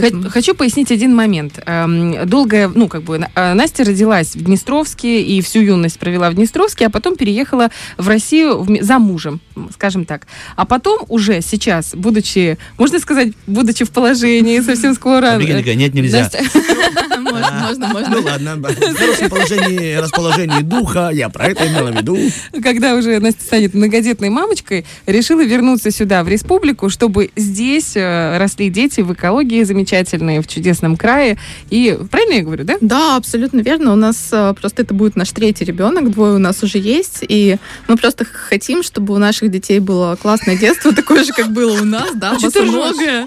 Поэтому- 0.00 0.24
Хо- 0.24 0.30
Хочу 0.30 0.54
пояснить 0.54 0.90
один 0.90 1.14
момент. 1.14 1.60
Эм, 1.66 2.26
Долгая, 2.28 2.68
ну, 2.74 2.88
как 2.88 3.02
бы, 3.02 3.24
э, 3.34 3.54
Настя 3.54 3.84
родилась 3.84 4.34
в 4.34 4.42
Днестровске 4.44 5.22
и 5.22 5.40
всю 5.40 5.60
юность 5.60 5.98
провела 5.98 6.30
в 6.30 6.34
Днестровске, 6.34 6.86
а 6.86 6.90
потом 6.90 7.16
переехала 7.16 7.70
в 7.96 8.08
Россию 8.08 8.66
за 8.80 8.98
мужем, 8.98 9.40
скажем 9.72 10.04
так. 10.04 10.26
А 10.56 10.64
потом 10.64 11.04
уже 11.08 11.40
сейчас, 11.42 11.94
будучи, 11.94 12.58
можно 12.76 12.98
сказать, 12.98 13.32
будучи 13.46 13.84
в 13.84 13.90
положении 13.90 14.60
совсем 14.60 14.94
скоро... 14.94 15.26
Э, 15.26 15.38
нет, 15.74 15.94
нельзя. 15.94 16.28
Можно, 17.24 17.60
можно, 17.66 17.86
можно. 17.88 18.08
Ну 18.16 18.22
ладно, 18.22 18.56
в 18.56 18.94
хорошем 18.96 19.30
положении, 19.30 19.94
расположении 19.96 20.60
духа, 20.62 21.10
я 21.12 21.28
про 21.28 21.46
это 21.48 21.66
имела 21.66 21.90
в 21.90 21.96
виду. 21.96 22.18
когда 22.62 22.94
уже 22.94 23.18
Настя 23.18 23.42
станет 23.42 23.74
многодетной 23.74 24.28
мамочкой, 24.30 24.84
решила 25.06 25.42
вернуться 25.44 25.90
сюда, 25.90 26.22
в 26.22 26.28
республику, 26.28 26.90
чтобы 26.90 27.30
здесь 27.36 27.92
э, 27.96 28.36
росли 28.38 28.68
дети 28.68 29.00
в 29.00 29.12
экологии 29.12 29.62
замечательные, 29.84 30.40
в 30.40 30.46
чудесном 30.46 30.96
крае. 30.96 31.36
И 31.70 31.98
правильно 32.10 32.34
я 32.34 32.42
говорю, 32.42 32.64
да? 32.64 32.76
Да, 32.80 33.16
абсолютно 33.16 33.60
верно. 33.60 33.92
У 33.92 33.96
нас 33.96 34.28
э, 34.32 34.54
просто 34.58 34.82
это 34.82 34.94
будет 34.94 35.16
наш 35.16 35.30
третий 35.30 35.64
ребенок, 35.64 36.10
двое 36.10 36.34
у 36.34 36.38
нас 36.38 36.62
уже 36.62 36.78
есть, 36.78 37.18
и 37.28 37.56
мы 37.88 37.96
просто 37.96 38.24
хотим, 38.24 38.82
чтобы 38.82 39.14
у 39.14 39.18
наших 39.18 39.50
детей 39.50 39.80
было 39.80 40.16
классное 40.20 40.56
детство, 40.56 40.92
такое 40.94 41.24
же, 41.24 41.32
как 41.32 41.52
было 41.52 41.80
у 41.80 41.84
нас, 41.84 42.10
да, 42.14 42.34
босоногое, 42.34 43.26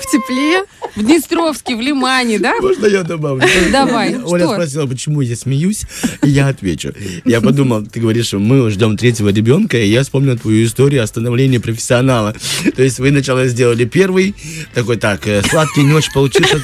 в 0.00 0.10
тепле. 0.10 0.64
В 0.96 1.04
Днестровске, 1.04 1.76
в 1.76 1.80
Лимане, 1.80 2.38
да? 2.38 2.54
Можно 2.60 2.86
я 2.86 3.02
добавлю? 3.04 3.46
Давай, 3.70 4.16
Оля 4.24 4.44
что? 4.44 4.54
спросила, 4.54 4.86
почему 4.86 5.20
я 5.20 5.36
смеюсь, 5.36 5.84
и 6.24 6.28
я 6.28 6.48
отвечу. 6.48 6.92
Я 7.24 7.40
подумал, 7.40 7.86
ты 7.86 8.00
говоришь, 8.00 8.26
что 8.26 8.38
мы 8.38 8.68
ждем 8.70 8.96
третьего 8.96 9.28
ребенка, 9.28 9.78
и 9.78 9.88
я 9.88 10.02
вспомнил 10.02 10.36
твою 10.36 10.66
историю 10.66 11.04
о 11.04 11.06
становлении 11.06 11.58
профессионала. 11.58 12.34
То 12.74 12.82
есть 12.82 12.98
вы 12.98 13.10
сначала 13.10 13.46
сделали 13.46 13.84
первый, 13.84 14.34
такой, 14.74 14.96
так, 14.96 15.26
э, 15.28 15.42
сладкий 15.42 15.82
не 15.90 15.94
очень 15.96 16.12
получился, 16.12 16.60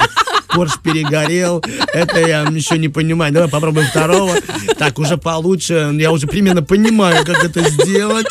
корж 0.49 0.79
перегорел, 0.83 1.63
это 1.93 2.19
я 2.21 2.43
еще 2.43 2.79
не 2.79 2.89
понимаю, 2.89 3.33
давай 3.33 3.49
попробуем 3.49 3.87
второго. 3.89 4.33
Так, 4.79 4.99
уже 4.99 5.17
получше, 5.19 5.91
я 5.99 6.13
уже 6.13 6.27
примерно 6.27 6.63
понимаю, 6.63 7.25
как 7.27 7.45
это 7.45 7.69
сделать. 7.71 8.27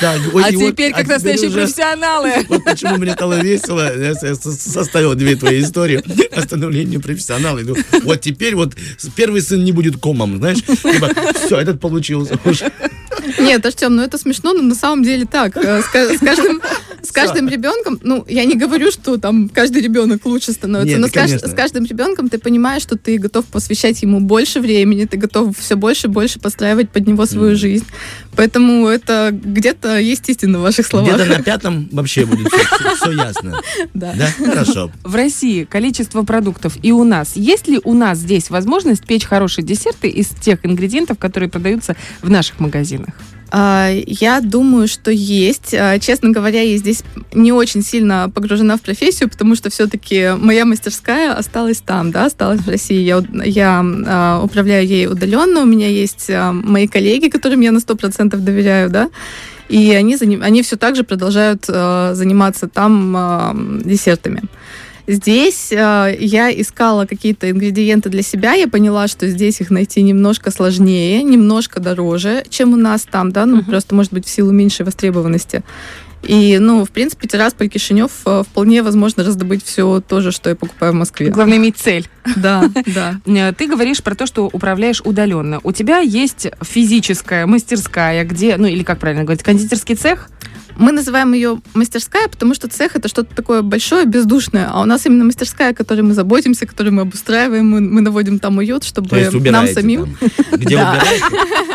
Так, 0.00 0.20
ой, 0.34 0.44
А 0.44 0.50
и 0.50 0.56
вот- 0.56 0.72
теперь, 0.72 0.90
как 0.92 1.00
теперь 1.04 1.14
настоящие 1.14 1.48
уже- 1.48 1.60
профессионалы. 1.62 2.32
вот 2.48 2.64
почему 2.64 2.96
мне 2.98 3.12
стало 3.12 3.40
весело. 3.40 3.90
Я 3.98 4.14
со- 4.14 4.34
со- 4.34 4.52
составил 4.52 5.14
две 5.14 5.34
твои 5.36 5.62
истории 5.62 6.02
о 6.36 6.42
становлении 6.42 6.98
профессионала. 6.98 7.60
Вот 8.04 8.20
теперь 8.20 8.54
вот 8.54 8.74
первый 9.16 9.40
сын 9.42 9.64
не 9.64 9.72
будет 9.72 9.96
комом, 9.98 10.36
знаешь? 10.38 10.58
все, 10.62 11.58
этот 11.58 11.80
получился 11.80 12.38
уже. 12.44 12.70
Нет, 13.38 13.64
Артем, 13.64 13.96
ну 13.96 14.02
это 14.02 14.18
смешно, 14.18 14.52
но 14.52 14.62
на 14.62 14.74
самом 14.74 15.02
деле 15.02 15.26
так. 15.26 15.56
Э, 15.56 15.82
С, 15.82 15.86
ка- 15.86 16.14
с 16.14 16.18
каждым, 16.18 16.60
с 17.02 17.12
каждым 17.12 17.48
ребенком, 17.48 17.98
ну, 18.02 18.24
я 18.28 18.44
не 18.44 18.54
говорю, 18.54 18.90
что 18.90 19.16
там 19.18 19.48
каждый 19.48 19.82
ребенок 19.82 20.24
лучше 20.26 20.52
становится, 20.52 20.92
Нет, 20.96 21.00
но 21.00 21.06
с, 21.08 21.10
кажд- 21.10 21.26
конечно. 21.28 21.48
с 21.48 21.54
каждым 21.54 21.84
ребенком 21.84 22.28
ты 22.28 22.38
понимаешь, 22.38 22.82
что 22.82 22.96
ты 22.96 23.18
готов 23.18 23.44
посвящать 23.46 24.02
ему 24.02 24.20
больше 24.20 24.60
времени, 24.60 25.04
ты 25.04 25.16
готов 25.16 25.56
все 25.58 25.76
больше 25.76 26.06
и 26.06 26.10
больше 26.10 26.38
подстраивать 26.40 26.90
под 26.90 27.06
него 27.06 27.26
свою 27.26 27.56
жизнь. 27.56 27.84
Поэтому 28.36 28.86
это 28.86 29.30
где-то 29.32 29.98
есть 29.98 30.28
истина 30.28 30.58
в 30.58 30.62
ваших 30.62 30.86
словах. 30.86 31.14
Где-то 31.14 31.38
на 31.38 31.42
пятом 31.42 31.88
вообще 31.92 32.26
будет 32.26 32.48
все, 32.96 33.10
ясно. 33.12 33.60
Да. 33.94 34.14
Да? 34.16 34.28
Хорошо. 34.46 34.90
В 35.04 35.14
России 35.14 35.64
количество 35.64 36.22
продуктов 36.22 36.76
и 36.82 36.92
у 36.92 37.04
нас. 37.04 37.36
Есть 37.36 37.68
ли 37.68 37.80
у 37.84 37.94
нас 37.94 38.18
здесь 38.18 38.50
возможность 38.50 39.06
печь 39.06 39.24
хорошие 39.24 39.64
десерты 39.64 40.08
из 40.08 40.28
тех 40.28 40.64
ингредиентов, 40.66 41.18
которые 41.18 41.48
продаются 41.48 41.96
в 42.22 42.30
наших 42.30 42.60
магазинах? 42.60 43.14
А, 43.50 43.90
Я 44.06 44.40
думаю, 44.40 44.88
что 44.88 45.10
есть. 45.10 45.74
А, 45.74 45.98
Честно 45.98 46.30
говоря, 46.30 46.62
я 46.62 46.76
здесь 46.76 47.02
не 47.32 47.52
очень 47.52 47.82
сильно 47.82 48.30
погружена 48.34 48.76
в 48.76 48.82
профессию, 48.82 49.28
потому 49.28 49.54
что 49.54 49.70
все-таки 49.70 50.32
моя 50.36 50.64
мастерская 50.64 51.32
осталась 51.32 51.78
там, 51.78 52.10
да, 52.10 52.26
осталась 52.26 52.60
в 52.60 52.68
России. 52.68 53.00
Я, 53.00 53.22
я 53.44 53.84
а, 53.84 54.42
управляю 54.42 54.86
ей 54.86 55.06
удаленно, 55.06 55.60
у 55.60 55.66
меня 55.66 55.88
есть 55.88 56.30
мои 56.30 56.86
коллеги, 56.86 57.28
которым 57.28 57.60
я 57.60 57.72
на 57.72 57.78
100% 57.78 58.36
доверяю, 58.36 58.90
да, 58.90 59.10
и 59.68 59.92
они, 59.92 60.16
они 60.42 60.62
все 60.62 60.76
так 60.76 60.94
же 60.94 61.02
продолжают 61.02 61.66
заниматься 61.66 62.68
там 62.68 63.80
десертами. 63.84 64.42
Здесь 65.06 65.70
э, 65.70 66.16
я 66.18 66.50
искала 66.50 67.06
какие-то 67.06 67.48
ингредиенты 67.50 68.08
для 68.08 68.22
себя, 68.22 68.54
я 68.54 68.66
поняла, 68.66 69.06
что 69.06 69.28
здесь 69.28 69.60
их 69.60 69.70
найти 69.70 70.02
немножко 70.02 70.50
сложнее, 70.50 71.22
немножко 71.22 71.78
дороже, 71.80 72.44
чем 72.48 72.72
у 72.72 72.76
нас 72.76 73.06
там, 73.08 73.30
да, 73.30 73.46
ну 73.46 73.58
Мгм. 73.58 73.66
просто 73.66 73.94
может 73.94 74.12
быть 74.12 74.26
в 74.26 74.30
силу 74.30 74.50
меньшей 74.50 74.84
востребованности. 74.84 75.62
И, 76.22 76.58
ну, 76.58 76.84
в 76.84 76.90
принципе, 76.90 77.28
Тирасполь, 77.28 77.68
Кишинев 77.68 78.10
э, 78.24 78.42
вполне 78.42 78.82
возможно 78.82 79.22
раздобыть 79.22 79.64
все 79.64 80.00
то 80.00 80.20
же, 80.20 80.32
что 80.32 80.50
я 80.50 80.56
покупаю 80.56 80.90
в 80.92 80.96
Москве. 80.96 81.28
Главное 81.28 81.58
иметь 81.58 81.76
цель. 81.76 82.08
Да, 82.34 82.68
да. 82.86 83.20
Э, 83.26 83.52
Ты 83.52 83.68
говоришь 83.68 84.02
про 84.02 84.16
то, 84.16 84.26
что 84.26 84.46
управляешь 84.52 85.00
удаленно. 85.04 85.60
У 85.62 85.70
тебя 85.70 85.98
есть 86.00 86.48
физическая 86.62 87.46
мастерская, 87.46 88.24
где, 88.24 88.56
ну 88.56 88.66
или 88.66 88.82
как 88.82 88.98
правильно 88.98 89.22
говорить, 89.22 89.44
кондитерский 89.44 89.94
цех? 89.94 90.28
Мы 90.76 90.92
называем 90.92 91.32
ее 91.32 91.60
мастерская, 91.74 92.28
потому 92.28 92.54
что 92.54 92.68
цех 92.68 92.96
это 92.96 93.08
что-то 93.08 93.34
такое 93.34 93.62
большое, 93.62 94.04
бездушное, 94.04 94.68
а 94.70 94.82
у 94.82 94.84
нас 94.84 95.06
именно 95.06 95.24
мастерская, 95.24 95.70
о 95.70 95.74
которой 95.74 96.02
мы 96.02 96.14
заботимся, 96.14 96.66
которую 96.66 96.94
мы 96.94 97.02
обустраиваем, 97.02 97.68
мы, 97.68 97.80
мы 97.80 98.00
наводим 98.00 98.38
там 98.38 98.58
уют, 98.58 98.84
чтобы 98.84 99.08
То 99.08 99.16
есть 99.16 99.32
нам 99.32 99.66
самим. 99.66 100.16
там. 100.20 100.30
Где 100.58 100.76
убираете? 100.76 101.24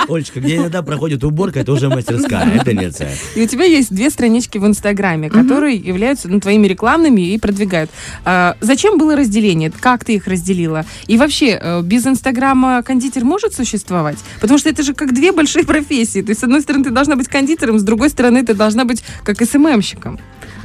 Олечка, 0.08 0.40
где 0.40 0.58
иногда 0.58 0.82
проходит 0.82 1.24
уборка, 1.24 1.60
это 1.60 1.72
уже 1.72 1.90
мастерская, 1.90 2.52
это 2.56 2.74
не 2.74 2.90
цех. 2.92 3.10
И 3.36 3.44
у 3.44 3.48
тебя 3.48 3.66
есть 3.66 3.94
две 3.94 4.10
странички 4.10 4.58
в 4.58 4.66
Инстаграме, 4.66 5.30
которые 5.30 5.78
являются 5.78 6.28
ну, 6.28 6.40
твоими 6.40 6.68
рекламными 6.68 7.22
и 7.22 7.40
продвигают. 7.40 7.90
А, 8.26 8.56
зачем 8.62 8.98
было 8.98 9.16
разделение? 9.16 9.72
Как 9.72 10.06
ты 10.06 10.16
их 10.16 10.28
разделила? 10.28 10.86
И 11.08 11.18
вообще, 11.18 11.60
э, 11.62 11.82
без 11.82 12.06
Инстаграма 12.06 12.84
кондитер 12.84 13.24
может 13.24 13.54
существовать? 13.54 14.18
Потому 14.40 14.58
что 14.58 14.70
это 14.70 14.84
же 14.84 14.94
как 14.94 15.14
две 15.14 15.32
большие 15.32 15.66
профессии. 15.72 16.22
То 16.22 16.30
есть, 16.30 16.42
с 16.42 16.44
одной 16.44 16.62
стороны, 16.62 16.84
ты 16.84 16.90
должна 16.90 17.16
быть 17.16 17.28
кондитером, 17.28 17.80
с 17.80 17.84
другой 17.84 18.10
стороны, 18.10 18.44
ты 18.44 18.54
должна 18.54 18.86
быть 18.86 18.91
как 19.24 19.42
SMM 19.42 19.61
щиком. 19.61 20.20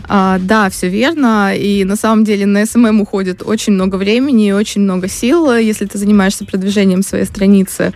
А, 0.09 0.38
да, 0.38 0.71
все 0.71 0.88
верно. 0.88 1.52
И 1.56 1.85
на 1.85 1.97
самом 1.97 2.25
деле 2.25 2.47
на 2.47 2.64
SMM 2.64 3.00
уходит 3.00 3.42
очень 3.45 3.73
много 3.73 3.97
времени 3.97 4.49
и 4.49 4.52
очень 4.52 4.83
много 4.83 5.09
сил, 5.09 5.52
если 5.54 5.87
ты 5.87 5.99
занимаешься 5.99 6.45
продвижением 6.45 7.02
своей 7.02 7.25
страницы. 7.25 7.92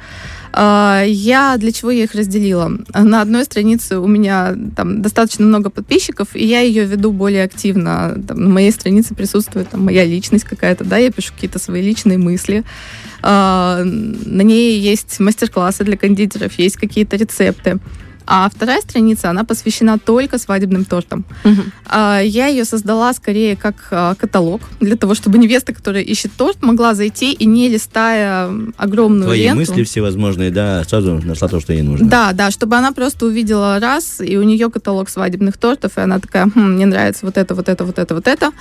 А, 0.52 1.04
Я 1.06 1.56
для 1.58 1.70
чего 1.70 1.92
я 1.92 2.04
их 2.04 2.14
разделила? 2.14 2.72
На 2.92 3.22
одной 3.22 3.44
странице 3.44 3.99
у 3.99 4.08
меня 4.08 4.56
там 4.76 5.02
достаточно 5.02 5.44
много 5.44 5.70
подписчиков, 5.70 6.34
и 6.34 6.44
я 6.44 6.60
ее 6.60 6.84
веду 6.84 7.12
более 7.12 7.44
активно. 7.44 8.20
Там, 8.26 8.42
на 8.42 8.49
моей 8.49 8.72
странице 8.72 9.14
присутствует 9.14 9.70
там, 9.70 9.84
моя 9.84 10.04
личность 10.04 10.44
какая-то, 10.44 10.84
да, 10.84 10.96
я 10.96 11.12
пишу 11.12 11.32
какие-то 11.32 11.60
свои 11.60 11.82
личные 11.82 12.18
мысли. 12.18 12.64
А, 13.22 13.84
На 13.84 14.42
ней 14.42 14.80
есть 14.80 15.20
мастер-классы 15.20 15.84
для 15.84 15.96
кондитеров, 15.96 16.58
есть 16.58 16.76
какие-то 16.76 17.16
рецепты. 17.16 17.78
А 18.26 18.48
вторая 18.48 18.80
страница, 18.80 19.30
она 19.30 19.44
посвящена 19.44 19.98
только 19.98 20.38
свадебным 20.38 20.84
тортам. 20.84 21.24
А, 21.86 22.20
Я 22.20 22.46
ее 22.46 22.64
создала 22.64 23.12
скорее 23.12 23.56
как 23.56 23.88
а, 23.90 24.14
каталог, 24.14 24.60
для 24.80 24.96
того, 24.96 25.14
чтобы 25.14 25.38
невеста, 25.38 25.72
которая 25.72 26.02
ищет 26.02 26.30
торт, 26.36 26.62
могла 26.62 26.94
зайти 26.94 27.32
и 27.32 27.44
не 27.44 27.68
листая 27.68 28.50
огромную 28.76 29.24
Твои 29.24 29.42
ленту. 29.42 29.58
мысли 29.60 29.82
всевозможные, 29.84 30.50
да, 30.50 30.84
сразу 30.84 31.20
нашла 31.24 31.48
то, 31.48 31.60
что 31.60 31.72
ей 31.72 31.82
нужно. 31.82 32.08
Да, 32.08 32.32
да, 32.32 32.50
чтобы 32.50 32.76
она 32.76 32.92
просто 32.92 33.26
увидела 33.26 33.78
раз, 33.80 34.20
и 34.20 34.36
у 34.36 34.42
нее 34.42 34.70
каталог 34.70 35.08
свадебных 35.08 35.56
тортов, 35.56 35.98
и 35.98 36.00
она 36.00 36.18
такая, 36.20 36.44
«Хм, 36.54 36.74
мне 36.74 36.86
нравится 36.86 37.26
вот 37.26 37.36
это, 37.36 37.54
вот 37.54 37.68
это, 37.68 37.84
вот 37.84 37.98
это, 37.98 38.14
вот 38.14 38.28
это. 38.28 38.52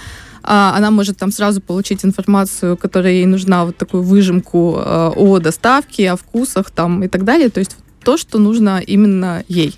А, 0.41 0.73
она 0.75 0.89
может 0.89 1.17
там 1.17 1.31
сразу 1.31 1.61
получить 1.61 2.03
информацию, 2.05 2.77
которая 2.77 3.13
ей 3.13 3.25
нужна, 3.25 3.65
вот 3.65 3.77
такую 3.77 4.03
выжимку 4.03 4.77
о 4.79 5.39
доставке, 5.39 6.11
о 6.11 6.15
вкусах 6.15 6.71
там 6.71 7.03
и 7.03 7.07
так 7.07 7.23
далее. 7.23 7.49
То 7.49 7.59
есть 7.59 7.75
то, 8.03 8.17
что 8.17 8.39
нужно 8.39 8.79
именно 8.79 9.43
ей. 9.47 9.77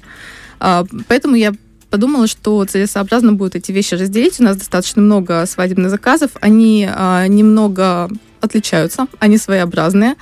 А, 0.59 0.85
поэтому 1.07 1.35
я 1.35 1.53
подумала, 1.89 2.27
что 2.27 2.63
целесообразно 2.65 3.33
будет 3.33 3.55
эти 3.55 3.71
вещи 3.71 3.95
разделить. 3.95 4.39
У 4.39 4.43
нас 4.43 4.57
достаточно 4.57 5.01
много 5.01 5.45
свадебных 5.45 5.89
заказов. 5.89 6.31
Они 6.39 6.87
а, 6.89 7.27
немного 7.27 8.09
отличаются, 8.39 9.07
они 9.19 9.37
своеобразные. 9.37 10.15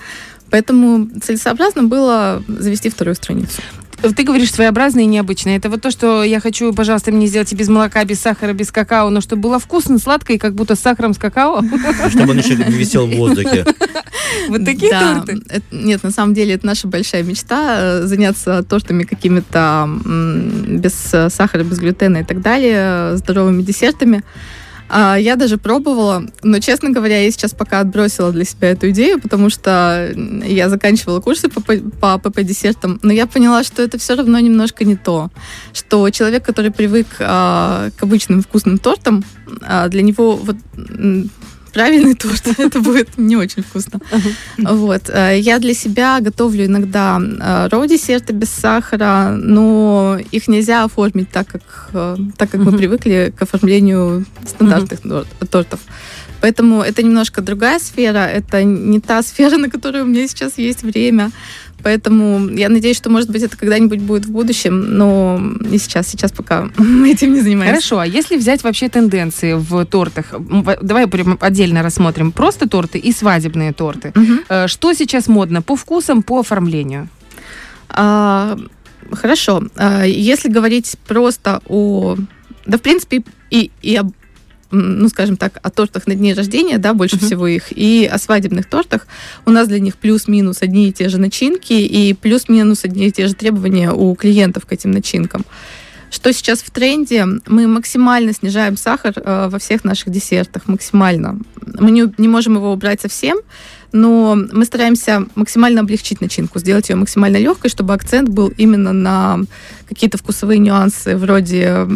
Поэтому 0.50 1.08
целесообразно 1.22 1.84
было 1.84 2.44
завести 2.48 2.90
вторую 2.90 3.16
страницу. 3.16 3.62
Ты 4.02 4.24
говоришь 4.24 4.52
своеобразное 4.52 5.04
и 5.04 5.08
необычное. 5.08 5.58
Это 5.58 5.70
вот 5.70 5.82
то, 5.82 5.92
что 5.92 6.24
я 6.24 6.40
хочу, 6.40 6.74
пожалуйста, 6.74 7.12
мне 7.12 7.28
сделать 7.28 7.52
и 7.52 7.56
без 7.56 7.68
молока, 7.68 8.04
без 8.06 8.20
сахара, 8.20 8.54
без 8.54 8.72
какао, 8.72 9.10
но 9.10 9.22
чтобы 9.22 9.42
было 9.44 9.60
вкусно, 9.60 10.00
сладко 10.00 10.34
и 10.34 10.38
как 10.38 10.54
будто 10.56 10.76
с 10.76 10.80
сахаром, 10.80 11.14
с 11.14 11.18
какао. 11.18 11.62
Чтобы 12.10 12.32
он 12.32 12.38
еще 12.38 12.56
не 12.56 12.64
висел 12.78 13.08
в 13.08 13.16
воздухе. 13.16 13.66
Вот 14.48 14.64
такие 14.64 14.92
Да, 14.92 15.16
торты. 15.16 15.42
это- 15.50 15.62
нет, 15.72 16.04
на 16.04 16.12
самом 16.12 16.34
деле 16.36 16.54
это 16.54 16.66
наша 16.66 16.88
большая 16.88 17.24
мечта 17.24 17.76
э, 17.80 18.02
заняться 18.06 18.64
тортами 18.64 19.04
какими-то 19.04 19.84
м, 19.86 20.78
без 20.80 20.94
э, 21.14 21.30
сахара, 21.30 21.64
без 21.64 21.80
глютена 21.80 22.18
и 22.18 22.24
так 22.24 22.42
далее, 22.42 22.76
э, 23.14 23.16
здоровыми 23.18 23.62
десертами. 23.64 24.24
А, 24.90 25.16
Я 25.18 25.36
даже 25.36 25.58
пробовала, 25.58 26.26
но, 26.42 26.60
честно 26.60 26.90
говоря, 26.90 27.24
я 27.24 27.32
сейчас 27.32 27.54
пока 27.54 27.80
отбросила 27.80 28.32
для 28.32 28.44
себя 28.44 28.72
эту 28.72 28.90
идею, 28.90 29.22
потому 29.22 29.50
что 29.50 30.12
я 30.44 30.68
заканчивала 30.68 31.20
курсы 31.20 31.48
по, 31.48 32.18
ПП-десертам, 32.18 33.00
но 33.04 33.14
я 33.14 33.28
поняла, 33.28 33.64
что 33.64 33.84
это 33.84 34.00
все 34.00 34.16
равно 34.16 34.40
немножко 34.40 34.84
не 34.86 34.96
то. 34.96 35.30
Что 35.74 36.10
человек, 36.10 36.44
который 36.44 36.72
привык 36.72 37.08
а, 37.20 37.92
к 37.96 38.04
обычным 38.04 38.42
вкусным 38.42 38.80
тортам, 38.80 39.24
а, 39.62 39.88
для 39.90 40.02
него 40.02 40.36
вот 40.36 40.56
правильный 41.72 42.14
торт, 42.16 42.48
это 42.60 42.80
будет 42.80 43.18
не 43.18 43.36
очень 43.38 43.64
вкусно. 43.64 44.00
Вот. 44.58 45.10
э, 45.10 45.40
Я 45.40 45.60
для 45.60 45.74
себя 45.74 46.20
готовлю 46.20 46.66
иногда 46.66 47.20
э, 47.20 47.68
роу-десерты 47.72 48.34
без 48.34 48.50
сахара, 48.50 49.36
но 49.38 50.18
их 50.32 50.48
нельзя 50.48 50.84
оформить 50.84 51.30
так, 51.32 51.48
как, 51.48 51.90
э, 51.94 52.18
так 52.38 52.50
как 52.52 52.62
мы 52.62 52.72
привыкли 52.78 53.34
к 53.38 53.42
оформлению 53.42 54.26
стандартных 54.46 55.00
тор- 55.02 55.28
тортов. 55.50 55.80
Поэтому 56.42 56.82
это 56.82 57.04
немножко 57.04 57.42
другая 57.42 57.80
сфера, 57.80 58.20
это 58.26 58.64
не 58.64 59.00
та 59.00 59.22
сфера, 59.24 59.58
на 59.64 59.70
которую 59.70 60.04
у 60.06 60.08
меня 60.08 60.28
сейчас 60.28 60.58
есть 60.58 60.84
время. 60.84 61.32
Поэтому 61.84 62.50
я 62.50 62.70
надеюсь, 62.70 62.98
что, 62.98 63.10
может 63.10 63.30
быть, 63.30 63.44
это 63.44 63.58
когда-нибудь 63.58 64.00
будет 64.00 64.26
в 64.26 64.32
будущем, 64.32 64.98
но 64.98 65.40
не 65.40 65.78
сейчас. 65.78 66.08
Сейчас 66.08 66.32
пока 66.32 66.70
мы 66.78 67.12
этим 67.12 67.34
не 67.34 67.42
занимаемся. 67.42 67.76
Хорошо, 67.76 68.00
а 68.00 68.06
если 68.08 68.38
взять 68.38 68.64
вообще 68.64 68.90
тенденции 68.90 69.54
в 69.54 69.86
тортах, 69.86 70.34
давай 70.82 71.08
прям 71.08 71.38
отдельно 71.42 71.84
рассмотрим 71.84 72.32
просто 72.32 72.68
торты 72.68 73.00
и 73.00 73.12
свадебные 73.12 73.74
торты. 73.74 74.14
Э, 74.50 74.68
Что 74.68 74.94
сейчас 74.94 75.28
модно 75.28 75.62
по 75.62 75.76
вкусам, 75.76 76.24
по 76.24 76.40
оформлению? 76.40 77.08
А, 77.90 78.58
хорошо. 79.12 79.64
А, 79.76 80.04
если 80.06 80.50
говорить 80.50 80.98
просто 81.08 81.62
о... 81.68 82.16
Да, 82.66 82.78
в 82.78 82.82
принципе, 82.82 83.24
и, 83.50 83.72
и 83.82 83.96
об 83.96 84.12
ну, 84.72 85.10
скажем 85.10 85.36
так, 85.38 85.60
о 85.62 85.70
тортах 85.70 86.08
на 86.08 86.16
дне 86.16 86.34
рождения, 86.34 86.78
да, 86.78 86.94
больше 86.94 87.16
Мгм. 87.16 87.26
всего 87.26 87.48
их, 87.48 87.72
и 87.72 88.10
о 88.12 88.18
свадебных 88.18 88.70
тортах. 88.70 89.08
У 89.46 89.52
нас 89.52 89.68
для 89.68 89.80
них 89.80 89.98
плюс-минус 89.98 90.62
одни 90.62 90.90
и 90.90 90.94
те 90.94 91.10
же 91.10 91.18
начинки, 91.18 91.74
и 91.74 92.14
плюс-минус 92.14 92.84
одни 92.86 93.08
и 93.08 93.12
те 93.12 93.28
же 93.28 93.34
требования 93.34 93.92
у 93.92 94.14
клиентов 94.16 94.66
к 94.66 94.74
этим 94.74 94.92
начинкам. 94.92 95.46
Что 96.10 96.34
сейчас 96.34 96.62
в 96.62 96.72
тренде? 96.72 97.26
Мы 97.48 97.68
максимально 97.68 98.34
снижаем 98.34 98.78
сахар 98.78 99.14
э, 99.16 99.48
во 99.50 99.60
всех 99.60 99.84
наших 99.84 100.10
десертах, 100.10 100.68
максимально. 100.68 101.40
Мы 101.80 101.92
не, 101.92 102.12
не 102.18 102.28
можем 102.28 102.56
его 102.56 102.74
убрать 102.74 103.02
совсем, 103.02 103.38
но 103.92 104.36
мы 104.36 104.66
стараемся 104.66 105.26
максимально 105.36 105.82
облегчить 105.82 106.22
начинку, 106.22 106.60
сделать 106.60 106.90
ее 106.90 106.96
максимально 106.96 107.38
легкой, 107.38 107.70
чтобы 107.70 107.94
акцент 107.94 108.30
был 108.30 108.52
именно 108.58 108.94
на 108.94 109.40
какие-то 109.88 110.18
вкусовые 110.18 110.60
нюансы 110.60 111.16
вроде 111.16 111.88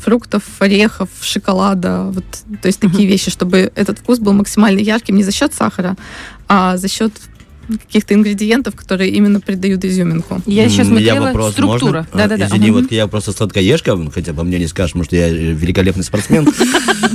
фруктов, 0.00 0.42
орехов, 0.58 1.08
шоколада, 1.20 2.04
вот, 2.04 2.24
то 2.62 2.66
есть 2.66 2.80
такие 2.80 3.06
вещи, 3.08 3.30
чтобы 3.30 3.70
этот 3.74 3.98
вкус 3.98 4.18
был 4.18 4.32
максимально 4.32 4.80
ярким 4.80 5.16
не 5.16 5.24
за 5.24 5.32
счет 5.32 5.52
сахара, 5.52 5.96
а 6.48 6.76
за 6.76 6.88
счет 6.88 7.12
каких-то 7.86 8.14
ингредиентов, 8.14 8.74
которые 8.74 9.10
именно 9.10 9.40
придают 9.40 9.84
изюминку. 9.84 10.40
Я 10.46 10.68
сейчас 10.68 10.88
смотрела 10.88 11.24
вопрос, 11.26 11.52
структура. 11.52 12.02
можно? 12.02 12.06
А, 12.12 12.16
Да-да-да. 12.16 12.46
Извини, 12.46 12.70
Мгм. 12.70 12.82
вот 12.82 12.92
я 12.92 13.06
просто 13.06 13.32
сладкоежка, 13.32 13.96
хотя 14.12 14.32
по 14.34 14.42
мне 14.44 14.58
не 14.58 14.66
скажешь, 14.66 14.94
может, 14.94 15.12
я 15.12 15.28
великолепный 15.30 16.04
спортсмен. 16.04 16.46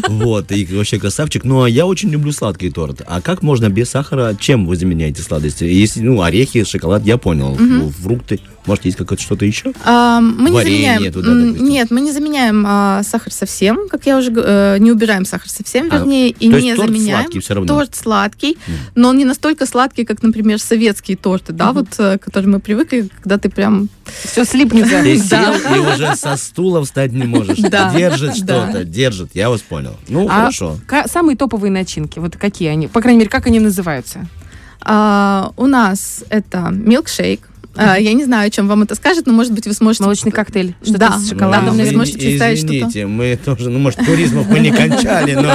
Вот, 0.08 0.51
и 0.51 0.65
вообще 0.65 1.00
красавчик. 1.00 1.43
Но 1.43 1.67
я 1.67 1.86
очень 1.86 2.10
люблю 2.10 2.31
сладкий 2.31 2.70
торт. 2.70 3.01
А 3.08 3.22
как 3.22 3.41
можно 3.41 3.70
без 3.70 3.89
сахара? 3.89 4.36
Чем 4.39 4.65
вы 4.65 4.75
заменяете 4.75 5.22
сладости? 5.22 5.63
Если, 5.63 6.01
ну, 6.01 6.22
орехи, 6.22 6.63
шоколад, 6.63 7.05
я 7.05 7.17
понял. 7.17 7.55
Ну, 7.58 7.89
Фрукты. 7.89 8.39
Может, 8.65 8.86
есть 8.86 8.98
какое-то 8.98 9.24
что-то 9.24 9.46
еще? 9.46 9.74
А, 9.84 10.20
мы 10.22 10.50
не 10.50 10.56
Варенье 10.56 10.94
заменяем. 10.94 11.13
туда, 11.13 11.34
допустим. 11.34 11.65
Нет, 11.68 11.91
мы 11.91 12.01
не 12.01 12.12
заменяем 12.12 12.63
а, 12.68 13.01
сахар 13.03 13.34
совсем, 13.34 13.88
как 13.89 14.06
я 14.06 14.18
уже 14.18 14.32
э, 14.36 14.77
не 14.80 14.91
убираем 14.91 15.25
сахар 15.25 15.50
совсем, 15.50 15.88
А, 15.91 15.98
вернее, 15.98 16.30
и 16.30 16.50
то 16.50 16.60
не 16.60 16.68
есть 16.68 16.75
торт 16.77 16.89
заменяем. 16.89 17.22
сладкий 17.22 17.39
всё 17.39 17.53
равно? 17.56 17.68
Торт 17.68 17.96
сладкий, 17.96 18.58
но 18.96 19.10
он 19.10 19.18
не 19.18 19.25
настолько 19.25 19.65
сладкий, 19.65 20.06
как, 20.06 20.22
например, 20.22 20.60
советские 20.60 21.18
торты, 21.18 21.53
да, 21.53 21.72
вот, 21.74 21.88
э, 21.98 22.18
к 22.20 22.24
которым 22.25 22.51
мы 22.51 22.60
привыкли, 22.60 23.10
когда 23.22 23.38
ты 23.38 23.50
прям 23.50 23.89
Все. 24.24 24.46
Ты 24.46 25.18
сел 25.18 25.53
и 25.75 25.80
уже 25.80 26.15
со 26.15 26.36
стула 26.38 26.84
встать 26.84 27.12
не 27.13 27.24
можешь. 27.24 27.58
Да. 27.72 27.94
Держит 27.96 28.36
что-то, 28.36 28.84
держит. 28.84 29.32
Я 29.34 29.50
вас 29.50 29.62
понял. 29.62 29.96
Ну, 30.08 30.27
А 30.30 30.32
хорошо. 30.41 30.77
самые 31.08 31.36
топовые 31.38 31.72
начинки, 31.72 32.20
вот 32.20 32.38
какие 32.38 32.70
они? 32.70 32.88
По 32.88 33.01
крайней 33.01 33.20
мере, 33.20 33.30
как 33.30 33.48
они 33.48 33.60
называются? 33.60 34.27
а, 34.84 35.51
у 35.58 35.68
нас 35.68 36.24
это 36.30 36.70
милкшейк. 36.72 37.48
А, 37.75 37.98
я 38.00 38.13
не 38.13 38.25
знаю, 38.25 38.48
о 38.48 38.50
чем 38.50 38.68
вам 38.68 38.84
это 38.84 38.96
скажет, 38.96 39.25
но, 39.28 39.34
может 39.34 39.54
быть, 39.54 39.66
вы 39.66 39.74
сможете... 39.74 40.04
Молочный 40.04 40.32
коктейль. 40.32 40.75
Что-то 40.84 41.00
Да. 41.00 41.20
с 41.20 41.30
шоколадом. 41.30 41.72
вы 41.72 41.78
наверное. 41.78 41.94
сможете 41.94 42.18
представить 42.20 42.58
что-то? 42.60 42.74
Извините, 42.75 43.08
мы 43.08 43.40
тоже, 43.44 43.70
ну, 43.70 43.80
может, 43.80 44.00
туризмов 44.06 44.48
мы 44.50 44.60
не 44.60 44.72
кончали, 44.72 45.34
но 45.36 45.54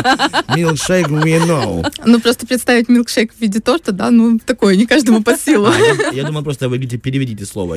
milkshake 0.55 1.09
we 1.09 1.45
know. 1.47 1.87
Ну, 2.05 2.21
просто 2.21 2.47
представить 2.47 2.89
милкшейк 2.89 3.33
в 3.35 3.41
виде 3.41 3.61
торта, 3.61 3.93
да, 3.93 4.11
ну, 4.11 4.39
такое, 4.45 4.77
не 4.77 4.87
каждому 4.87 5.23
под 5.23 5.41
силу. 5.41 5.67
А, 5.67 5.77
я, 5.79 6.11
я 6.13 6.25
думал, 6.25 6.43
просто 6.43 6.69
вы 6.69 6.77
говорите, 6.77 6.97
переведите 6.99 7.45
слово. 7.45 7.77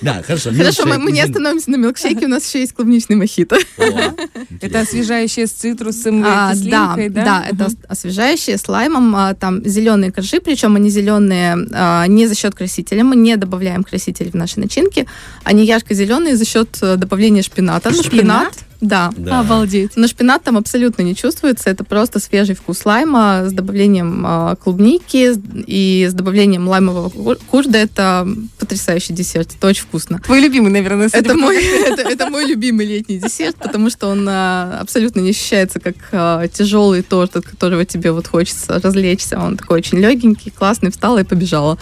Да, 0.00 0.22
хорошо. 0.22 0.52
Хорошо, 0.52 0.86
мы, 0.86 1.12
не 1.12 1.20
остановимся 1.20 1.70
на 1.70 1.76
милкшейке, 1.76 2.26
у 2.26 2.28
нас 2.28 2.46
еще 2.48 2.60
есть 2.60 2.72
клубничный 2.72 3.16
мохито. 3.16 3.58
Это 4.60 4.80
освежающее 4.80 5.46
с 5.46 5.50
цитрусом 5.52 6.20
и 6.20 6.26
А, 6.26 6.48
да, 6.48 6.54
кислинкой, 6.54 7.08
да? 7.10 7.24
да, 7.24 7.46
это 7.48 7.66
ос- 7.66 7.76
освежающее 7.88 8.56
с 8.58 8.68
лаймом, 8.68 9.14
а, 9.14 9.34
там 9.34 9.64
зеленые 9.64 10.12
коржи, 10.12 10.40
причем 10.40 10.76
они 10.76 10.90
зеленые 10.90 11.56
а, 11.72 12.06
не 12.06 12.26
за 12.26 12.34
счет 12.34 12.54
красителя, 12.54 13.04
мы 13.04 13.16
не 13.16 13.36
добавляем 13.36 13.84
краситель 13.84 14.30
в 14.30 14.34
наши 14.34 14.60
начинки, 14.60 15.06
они 15.44 15.64
ярко-зеленые 15.64 16.36
за 16.36 16.44
счет 16.44 16.78
э, 16.82 16.96
добавления 16.96 17.42
шпината. 17.42 17.90
Но 17.90 18.02
Шпинат? 18.02 18.54
Да. 18.80 19.10
Да. 19.16 19.40
Обалдеть. 19.40 19.92
Но 19.96 20.06
шпинат 20.06 20.44
там 20.44 20.56
абсолютно 20.56 21.02
не 21.02 21.16
чувствуется, 21.16 21.68
это 21.70 21.82
просто 21.84 22.20
свежий 22.20 22.54
вкус 22.54 22.84
лайма 22.84 23.44
с 23.46 23.52
добавлением 23.52 24.24
а, 24.24 24.56
клубники 24.56 25.32
и 25.66 26.06
с 26.08 26.14
добавлением 26.14 26.68
лаймового 26.68 27.08
кур- 27.08 27.38
курда. 27.50 27.78
Это 27.78 28.28
потрясающий 28.58 29.14
десерт, 29.14 29.54
это 29.56 29.66
очень 29.66 29.82
вкусно. 29.82 30.20
Твой 30.20 30.40
любимый, 30.40 30.70
наверное, 30.70 31.08
Это 31.12 31.34
мой, 31.34 31.56
это, 31.64 32.02
это 32.02 32.30
мой 32.30 32.46
любимый 32.46 32.86
летний 32.86 33.18
десерт, 33.18 33.56
потому 33.56 33.90
что 33.90 34.08
он 34.08 34.26
а, 34.28 34.78
абсолютно 34.80 35.20
не 35.20 35.30
ощущается 35.30 35.80
как 35.80 35.96
а, 36.12 36.46
тяжелый 36.46 37.02
торт, 37.02 37.36
от 37.36 37.46
которого 37.46 37.84
тебе 37.84 38.12
вот 38.12 38.28
хочется 38.28 38.80
развлечься. 38.80 39.38
Он 39.40 39.56
такой 39.56 39.78
очень 39.78 39.98
легенький, 39.98 40.52
классный, 40.52 40.90
встала 40.90 41.18
и 41.18 41.24
побежала. 41.24 41.78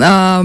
А, 0.00 0.44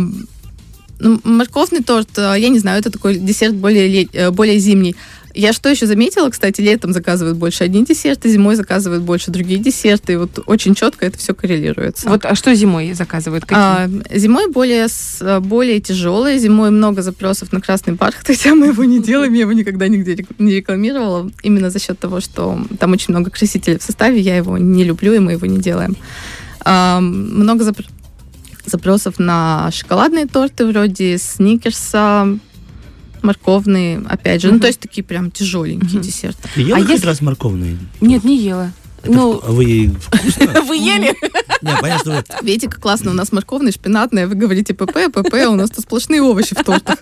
ну, 1.01 1.19
морковный 1.23 1.83
торт, 1.83 2.09
а, 2.17 2.35
я 2.35 2.49
не 2.49 2.59
знаю, 2.59 2.79
это 2.79 2.91
такой 2.91 3.15
десерт 3.17 3.55
более, 3.55 4.07
э, 4.13 4.31
более 4.31 4.59
зимний. 4.59 4.95
Я 5.33 5.53
что 5.53 5.69
еще 5.69 5.85
заметила, 5.87 6.29
кстати, 6.29 6.59
летом 6.59 6.91
заказывают 6.91 7.37
больше 7.37 7.63
одни 7.63 7.85
десерты, 7.85 8.29
зимой 8.29 8.55
заказывают 8.57 9.03
больше 9.03 9.31
другие 9.31 9.59
десерты, 9.61 10.13
и 10.13 10.15
вот 10.17 10.39
очень 10.45 10.75
четко 10.75 11.05
это 11.05 11.17
все 11.17 11.33
коррелируется. 11.33 12.09
Вот, 12.09 12.25
а 12.25 12.35
что 12.35 12.53
зимой 12.53 12.91
заказывают? 12.93 13.45
Какие? 13.45 13.57
А, 13.57 13.89
зимой 14.13 14.49
более, 14.51 14.89
с- 14.89 15.39
более 15.39 15.79
тяжелые. 15.79 16.37
Зимой 16.37 16.69
много 16.71 17.01
запросов 17.01 17.53
на 17.53 17.61
красный 17.61 17.93
бархат, 17.93 18.27
хотя 18.27 18.55
мы 18.55 18.67
его 18.67 18.83
не 18.83 18.99
делаем, 19.01 19.33
я 19.33 19.41
его 19.41 19.53
никогда 19.53 19.87
нигде 19.87 20.25
не 20.37 20.53
рекламировала. 20.55 21.31
Именно 21.43 21.69
за 21.69 21.79
счет 21.79 21.97
того, 21.97 22.19
что 22.19 22.59
там 22.79 22.91
очень 22.91 23.13
много 23.13 23.31
красителей 23.31 23.77
в 23.79 23.83
составе, 23.83 24.19
я 24.19 24.35
его 24.35 24.57
не 24.57 24.83
люблю, 24.83 25.13
и 25.13 25.19
мы 25.19 25.31
его 25.33 25.47
не 25.47 25.59
делаем. 25.59 25.95
А, 26.65 26.99
много 26.99 27.63
запр- 27.63 27.87
запросов 28.65 29.19
на 29.19 29.69
шоколадные 29.71 30.25
торты 30.27 30.65
вроде 30.65 31.17
сникерса, 31.17 32.37
морковные, 33.21 34.01
опять 34.09 34.41
же. 34.41 34.47
Ну, 34.47 34.53
Мгм. 34.53 34.61
то 34.61 34.67
есть 34.67 34.79
такие 34.79 35.03
прям 35.03 35.31
тяжеленькие 35.31 35.99
Мгм. 35.99 36.01
десерты. 36.01 36.49
Ты 36.55 36.61
ела 36.61 36.77
А 36.77 36.81
хоть 36.81 36.89
если- 36.89 37.05
раз 37.05 37.21
морковные? 37.21 37.77
Нет, 38.01 38.23
не 38.23 38.37
ела. 38.37 38.71
Это 39.03 39.11
Ну, 39.13 39.33
вку- 39.39 39.51
вы 39.51 39.95
вкусно? 39.99 40.61
вы 40.67 40.77
ели? 40.77 41.15
Не, 41.61 41.75
понятно, 41.77 42.23
что 42.23 42.69
как 42.69 42.79
классно 42.79 43.11
у 43.11 43.13
нас 43.13 43.31
морковный, 43.31 43.71
шпинатный, 43.71 44.23
а 44.23 44.27
вы 44.27 44.35
говорите 44.35 44.73
ПП, 44.73 45.11
ПП, 45.11 45.33
у 45.47 45.55
нас 45.55 45.69
тут 45.69 45.81
сплошные 45.81 46.21
овощи 46.21 46.55
в 46.55 46.63
тортах. 46.63 46.97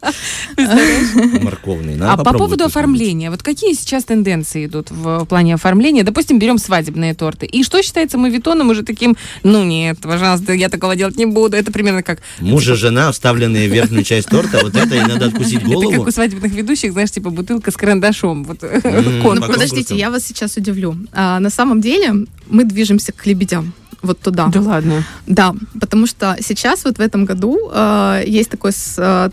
Морковные. 1.42 1.96
Надо 1.96 2.22
А 2.22 2.26
по 2.26 2.34
поводу 2.34 2.66
оформления, 2.66 3.32
вот 3.32 3.44
какие 3.44 3.74
сейчас 3.74 4.06
тенденции 4.06 4.66
идут 4.66 4.92
в 4.92 5.26
плане 5.26 5.56
оформления? 5.56 6.04
Допустим, 6.04 6.40
берем 6.40 6.58
свадебные 6.58 7.14
торты. 7.14 7.46
И 7.46 7.64
что 7.64 7.82
считается 7.82 8.18
мавитоном 8.18 8.70
уже 8.70 8.84
таким, 8.84 9.16
ну 9.44 9.64
нет, 9.64 10.00
пожалуйста, 10.02 10.54
я 10.54 10.70
такого 10.70 10.96
делать 10.96 11.18
не 11.18 11.26
буду. 11.26 11.56
Это 11.56 11.72
примерно 11.72 12.04
как... 12.04 12.20
Муж 12.40 12.68
и 12.68 12.74
жена, 12.74 13.12
вставленные 13.12 13.70
в 13.70 13.74
верхнюю 13.74 14.04
часть 14.04 14.30
торта, 14.30 14.60
вот 14.62 14.76
это 14.76 14.96
и 14.96 15.02
надо 15.02 15.26
откусить 15.28 15.56
Это 15.62 15.66
как 15.66 15.74
голову. 15.74 16.08
у 16.08 16.12
свадебных 16.12 16.52
ведущих, 16.52 16.94
знаешь, 16.94 17.12
типа 17.12 17.30
бутылка 17.30 17.72
с 17.72 17.78
карандашом. 17.78 18.44
Вот 18.44 18.60
по 18.60 19.36
Ну, 19.36 19.42
подождите, 19.42 19.96
я 19.96 20.10
вас 20.10 20.26
сейчас 20.26 20.58
удивлю. 20.58 20.96
А, 21.12 21.40
на 21.40 21.50
самом 21.50 21.82
деле 21.82 22.26
мы 22.48 22.64
движемся 22.64 23.12
к 23.12 23.26
лебедям. 23.26 23.74
Вот 24.02 24.20
туда. 24.20 24.48
Да 24.48 24.62
ладно. 24.62 25.04
Да, 25.28 25.54
потому 25.80 26.08
что 26.08 26.38
сейчас 26.42 26.86
вот 26.86 26.98
в 26.98 27.02
этом 27.02 27.26
году 27.26 27.70
э, 27.74 28.24
есть 28.28 28.50
такой 28.50 28.72
с- 28.72 28.96
э, 28.98 29.30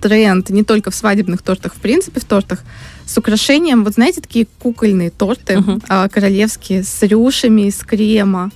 тренд 0.00 0.50
не 0.50 0.62
только 0.64 0.90
в 0.90 0.94
свадебных 0.94 1.42
тортах, 1.42 1.74
в 1.74 1.78
принципе 1.80 2.20
в 2.20 2.24
тортах, 2.24 2.60
с 3.06 3.16
украшением, 3.18 3.84
вот 3.84 3.94
знаете, 3.94 4.20
такие 4.20 4.46
кукольные 4.58 5.10
торты 5.10 5.58
Мгм. 5.58 5.82
э, 5.88 6.08
королевские 6.08 6.82
с 6.82 7.02
рюшами 7.02 7.62
из 7.68 7.76
крема, 7.78 8.50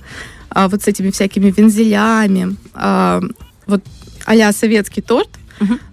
а, 0.49 0.67
вот 0.67 0.83
с 0.83 0.87
этими 0.87 1.09
всякими 1.09 1.49
вензелями, 1.51 2.55
а, 2.73 3.21
вот 3.65 3.81
а 4.25 4.51
советский 4.53 5.01
торт, 5.01 5.29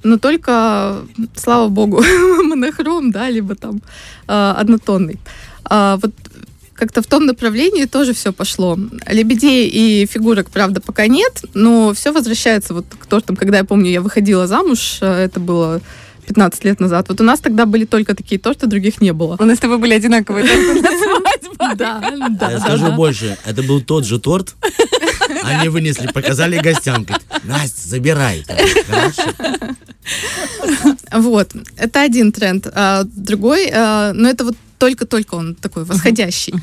но 0.03 0.19
только, 0.19 1.03
слава 1.37 1.69
богу, 1.69 2.03
монохром, 2.45 3.11
да, 3.11 3.31
либо 3.31 3.55
там 3.55 3.81
э, 4.29 4.55
однотонный. 4.57 5.19
А, 5.65 5.97
вот 6.03 6.13
как-то 6.81 7.03
в 7.03 7.07
том 7.07 7.27
направлении 7.27 7.85
тоже 7.85 8.15
все 8.15 8.33
пошло. 8.33 8.79
Лебедей 9.07 9.69
и 9.69 10.07
фигурок, 10.07 10.49
правда, 10.51 10.81
пока 10.81 11.07
нет, 11.07 11.45
но 11.53 11.93
все 11.93 12.11
возвращается 12.11 12.73
вот 12.73 12.87
к 12.99 13.05
тортам. 13.07 13.37
Когда 13.37 13.59
я 13.59 13.65
помню, 13.65 13.91
я 13.91 14.01
выходила 14.01 14.47
замуж, 14.47 14.99
э, 15.03 15.25
это 15.25 15.41
было 15.41 15.83
15 16.27 16.65
лет 16.65 16.81
назад. 16.81 17.09
Вот 17.09 17.21
у 17.21 17.25
нас 17.25 17.41
тогда 17.41 17.67
были 17.67 17.85
только 17.85 18.15
такие 18.15 18.41
торты, 18.41 18.67
других 18.67 19.03
не 19.03 19.13
было. 19.13 19.37
У 19.39 19.45
нас 19.45 19.59
с 19.59 19.61
тобой 19.61 19.77
были 19.77 19.93
одинаковые 19.93 20.47
торты 20.47 20.81
на 20.81 20.89
свадьбах. 20.89 21.77
Да, 21.77 21.99
А 21.99 22.29
да, 22.31 22.51
Я 22.51 22.59
да, 22.59 22.61
скажу 22.61 22.87
да. 22.87 22.91
больше, 22.93 23.37
это 23.45 23.63
был 23.63 23.83
тот 23.83 24.07
же 24.07 24.19
торт, 24.19 24.55
они 25.45 25.69
вынесли, 25.69 26.07
показали 26.07 26.59
гостям, 26.59 27.05
говорят, 27.05 27.23
Настя, 27.45 27.89
забирай. 27.89 28.47
Хорошо. 28.89 29.23
Вот, 31.13 31.51
это 31.77 32.01
один 32.01 32.33
тренд. 32.33 32.67
А 32.73 33.05
другой, 33.05 33.71
а, 33.71 34.13
но 34.15 34.29
это 34.29 34.45
вот 34.45 34.57
только-только 34.81 35.35
он 35.35 35.55
такой 35.55 35.85
восходящий. 35.85 36.55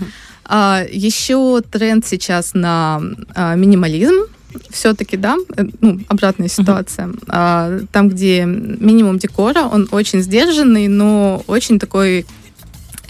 А, 0.49 0.84
еще 0.89 1.62
тренд 1.62 2.06
сейчас 2.06 2.53
на 2.53 3.01
а, 3.36 3.56
минимализм. 3.56 4.25
Все-таки, 4.69 5.17
да, 5.17 5.36
э, 5.56 5.65
ну, 5.82 5.99
обратная 6.08 6.47
ситуация. 6.47 7.12
А, 7.27 7.80
там, 7.91 8.10
где 8.10 8.45
минимум 8.45 9.19
декора, 9.19 9.65
он 9.65 9.88
очень 9.91 10.21
сдержанный, 10.21 10.88
но 10.88 11.43
очень 11.47 11.80
такой 11.80 12.25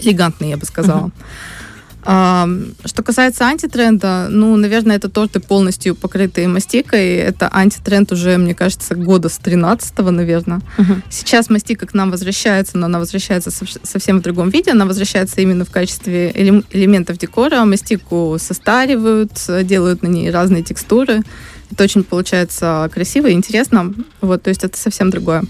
элегантный, 0.00 0.50
я 0.50 0.56
бы 0.56 0.66
сказала. 0.66 1.06
А, 1.06 1.10
что 2.04 3.02
касается 3.02 3.46
антитренда, 3.46 4.28
ну, 4.30 4.56
наверное, 4.56 4.96
это 4.96 5.08
торты 5.08 5.40
полностью 5.40 5.94
покрытые 5.94 6.48
мастикой. 6.48 7.16
Это 7.16 7.50
антитренд 7.52 8.12
уже, 8.12 8.38
мне 8.38 8.54
кажется, 8.54 8.94
года 8.94 9.28
с 9.28 9.38
13-го, 9.38 10.10
наверное. 10.10 10.60
Мгм. 10.78 11.02
Сейчас 11.10 11.50
мастика 11.50 11.86
к 11.86 11.94
нам 11.94 12.10
возвращается, 12.10 12.78
но 12.78 12.86
она 12.86 12.98
возвращается 12.98 13.50
сов- 13.50 13.80
совсем 13.82 14.18
в 14.18 14.22
другом 14.22 14.50
виде. 14.50 14.70
Она 14.70 14.86
возвращается 14.86 15.40
именно 15.40 15.64
в 15.64 15.70
качестве 15.70 16.30
элем- 16.34 16.64
элементов 16.70 17.18
декора. 17.18 17.64
Мастику 17.64 18.36
состаривают, 18.38 19.32
делают 19.64 20.02
на 20.02 20.08
ней 20.08 20.30
разные 20.30 20.62
текстуры. 20.62 21.22
Это 21.70 21.84
очень 21.84 22.04
получается 22.04 22.90
красиво 22.94 23.26
и 23.26 23.32
интересно. 23.32 23.92
Вот, 24.20 24.42
то 24.42 24.48
есть 24.48 24.64
это 24.64 24.78
совсем 24.78 25.10
другое. 25.10 25.42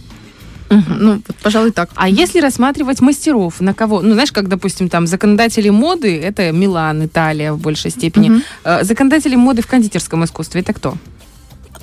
Ну, 0.70 1.22
вот, 1.26 1.37
пожалуй, 1.42 1.70
так. 1.72 1.90
А 1.94 2.09
если 2.09 2.40
рассматривать 2.40 3.00
мастеров, 3.00 3.61
на 3.61 3.72
кого? 3.74 4.02
Ну, 4.02 4.12
знаешь, 4.12 4.33
как, 4.33 4.48
допустим, 4.48 4.88
там 4.88 5.07
законодатели 5.07 5.70
моды, 5.70 6.20
это 6.20 6.52
Милан, 6.52 7.07
Италия 7.07 7.52
в 7.52 7.59
большей 7.59 7.90
степени. 7.90 8.28
Мгм. 8.31 8.42
Э, 8.64 8.85
Законодатели 8.85 9.37
моды 9.37 9.62
в 9.62 9.66
кондитерском 9.66 10.24
искусстве, 10.24 10.61
это 10.61 10.72
кто? 10.74 10.96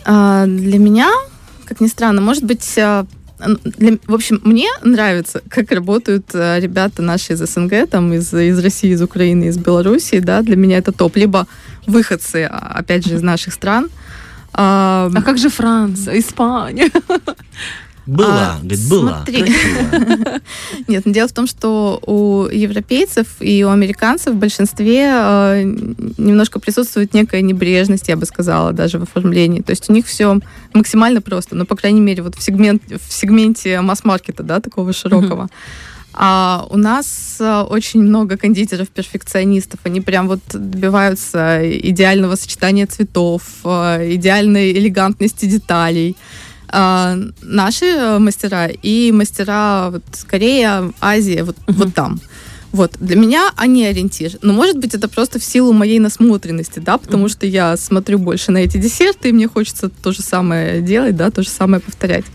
А, 0.05 0.45
для 0.45 0.77
меня, 0.79 1.09
как 1.65 1.81
ни 1.81 1.87
странно, 1.87 2.21
может 2.21 2.43
быть, 2.43 2.77
а, 2.77 3.05
н- 3.39 3.59
для- 3.63 3.97
в 4.07 4.13
общем, 4.13 4.39
мне 4.43 4.67
нравится, 4.83 5.41
как 5.49 5.71
работают 5.71 6.25
а, 6.35 6.59
ребята 6.59 7.01
наши 7.01 7.33
из 7.33 7.39
СНГ, 7.39 7.87
там, 7.89 8.13
из, 8.13 8.31
из 8.33 8.59
России, 8.59 8.91
из 8.91 9.01
Украины, 9.01 9.45
из 9.45 9.57
Белоруссии, 9.57 10.19
да, 10.19 10.41
для 10.43 10.55
меня 10.55 10.77
это 10.77 10.91
топ. 10.91 11.15
Либо 11.15 11.47
выходцы, 11.87 12.47
а, 12.51 12.73
опять 12.79 13.05
же, 13.07 13.15
из 13.15 13.23
наших 13.23 13.53
стран. 13.53 13.89
А, 14.53 15.09
А 15.13 15.21
как 15.23 15.37
же 15.39 15.49
Франция, 15.49 16.19
Испания? 16.19 16.89
Была, 18.05 18.57
А, 18.57 18.59
говорит, 18.59 18.89
была. 18.89 19.23
смотри. 19.25 19.45
Нет, 20.87 21.05
но 21.05 21.11
дело 21.11 21.27
в 21.27 21.33
том, 21.33 21.47
что 21.47 21.99
у 22.05 22.45
европейцев 22.45 23.27
и 23.39 23.63
у 23.63 23.69
американцев 23.69 24.35
в 24.35 24.37
большинстве 24.37 25.09
э, 25.11 25.63
немножко 26.17 26.59
присутствует 26.59 27.13
некая 27.13 27.41
небрежность, 27.41 28.07
я 28.07 28.15
бы 28.15 28.25
сказала, 28.25 28.73
даже 28.73 28.99
в 28.99 29.03
оформлении. 29.03 29.61
То 29.61 29.71
есть 29.71 29.89
у 29.89 29.93
них 29.93 30.05
все 30.05 30.39
максимально 30.73 31.21
просто, 31.21 31.55
ну, 31.55 31.65
по 31.65 31.75
крайней 31.75 32.01
мере, 32.01 32.21
вот 32.21 32.35
в, 32.35 32.43
сегмент, 32.43 32.83
в 32.87 33.11
сегменте 33.11 33.81
масс-маркета, 33.81 34.43
да, 34.43 34.59
такого 34.59 34.93
широкого. 34.93 35.49
А 36.17 36.65
у 36.69 36.77
нас 36.77 37.37
э, 37.39 37.61
очень 37.61 38.01
много 38.01 38.37
кондитеров-перфекционистов. 38.37 39.81
Они 39.83 39.99
прям 39.99 40.29
вот 40.29 40.39
добиваются 40.53 41.59
идеального 41.79 42.35
сочетания 42.35 42.87
цветов, 42.87 43.41
э, 43.65 44.13
идеальной 44.13 44.71
элегантности 44.71 45.45
деталей. 45.45 46.15
А, 46.69 47.17
наши 47.41 47.85
э, 47.85 48.19
мастера 48.19 48.67
и 48.67 49.11
мастера 49.11 49.89
вот, 49.91 50.03
Корея, 50.27 50.91
Азия, 51.01 51.43
вот, 51.43 51.55
Мгм. 51.67 51.77
вот 51.77 51.93
там. 51.93 52.19
Вот, 52.71 52.91
для 52.99 53.15
меня 53.15 53.51
они 53.55 53.85
ориентир. 53.85 54.33
Но, 54.41 54.51
может 54.51 54.77
быть, 54.77 54.93
это 54.93 55.07
просто 55.07 55.39
в 55.39 55.43
силу 55.45 55.71
моей 55.71 55.99
насмотренности, 55.99 56.79
да, 56.79 56.97
потому 56.97 57.29
что 57.29 57.45
я 57.45 57.77
смотрю 57.77 58.19
больше 58.19 58.51
на 58.51 58.57
эти 58.57 58.77
десерты, 58.77 59.29
и 59.29 59.31
мне 59.31 59.47
хочется 59.47 59.87
то 59.89 60.11
же 60.11 60.21
самое 60.21 60.81
делать, 60.81 61.15
да, 61.15 61.31
то 61.31 61.41
же 61.41 61.47
самое 61.49 61.81
повторять. 61.81 62.25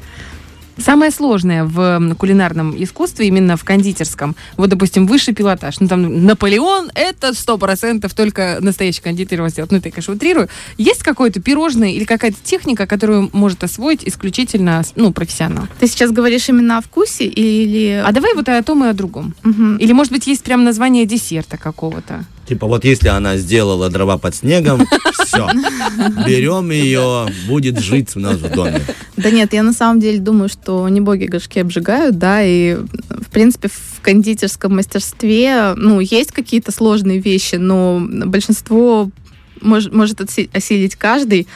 Самое 0.85 1.11
сложное 1.11 1.65
в 1.65 2.15
кулинарном 2.17 2.75
искусстве, 2.83 3.29
именно 3.29 3.57
в 3.57 3.65
кондитерском, 3.65 4.37
вот, 4.57 4.71
допустим, 4.71 5.07
высший 5.07 5.35
пилотаж, 5.35 5.81
ну, 5.81 5.89
там, 5.89 6.25
Наполеон, 6.25 6.91
это 6.95 7.35
сто 7.35 7.59
процентов 7.59 8.15
только 8.15 8.59
настоящий 8.61 9.03
кондитер 9.03 9.39
его 9.39 9.49
сделает. 9.49 9.73
Ну, 9.73 9.79
это 9.79 9.89
я, 9.89 9.93
конечно, 9.93 10.15
утрирую. 10.15 10.49
Есть 10.79 11.03
какое-то 11.03 11.41
пирожное 11.41 11.91
или 11.91 12.05
какая-то 12.05 12.39
техника, 12.43 12.87
которую 12.87 13.31
может 13.33 13.63
освоить 13.65 14.03
исключительно, 14.05 14.83
ну, 14.97 15.13
профессионал? 15.13 15.65
Ты 15.79 15.87
сейчас 15.87 16.11
говоришь 16.11 16.49
именно 16.49 16.79
о 16.79 16.81
вкусе 16.81 17.27
или... 17.27 18.03
А 18.05 18.13
давай 18.13 18.35
вот 18.35 18.49
и 18.49 18.53
о 18.53 18.63
том, 18.63 18.85
и 18.85 18.89
о 18.89 18.93
другом. 18.93 19.35
Мгм. 19.43 19.77
Или, 19.77 19.93
может 19.93 20.13
быть, 20.13 20.27
есть 20.27 20.43
прям 20.43 20.65
название 20.65 21.07
десерта 21.07 21.57
какого-то? 21.57 22.25
Типа 22.51 22.67
вот 22.67 22.85
если 22.85 23.07
она 23.07 23.37
сделала 23.37 23.89
дрова 23.91 24.19
под 24.19 24.35
снегом, 24.35 24.85
все, 25.25 25.49
берем 26.27 26.73
ее, 26.73 27.29
будет 27.47 27.79
жить 27.79 28.09
у 28.17 28.19
нас 28.19 28.39
в 28.39 28.51
доме. 28.53 28.81
Да 29.17 29.31
нет, 29.31 29.53
я 29.53 29.63
на 29.63 29.73
самом 29.73 30.01
деле 30.01 30.19
думаю, 30.19 30.49
что 30.49 30.89
не 30.89 31.01
боги 31.01 31.27
горшки 31.27 31.61
обжигают, 31.61 32.19
да, 32.19 32.43
и 32.43 32.75
в 32.75 33.31
принципе 33.31 33.69
в 33.69 34.01
кондитерском 34.03 34.75
мастерстве, 34.75 35.75
ну, 35.77 36.01
есть 36.01 36.33
какие-то 36.33 36.73
сложные 36.73 37.21
вещи, 37.21 37.55
но 37.55 38.03
большинство 38.27 39.09
мож- 39.61 39.95
может 39.95 40.21
оси- 40.21 40.51
осилить 40.53 40.97
каждый. 40.97 41.47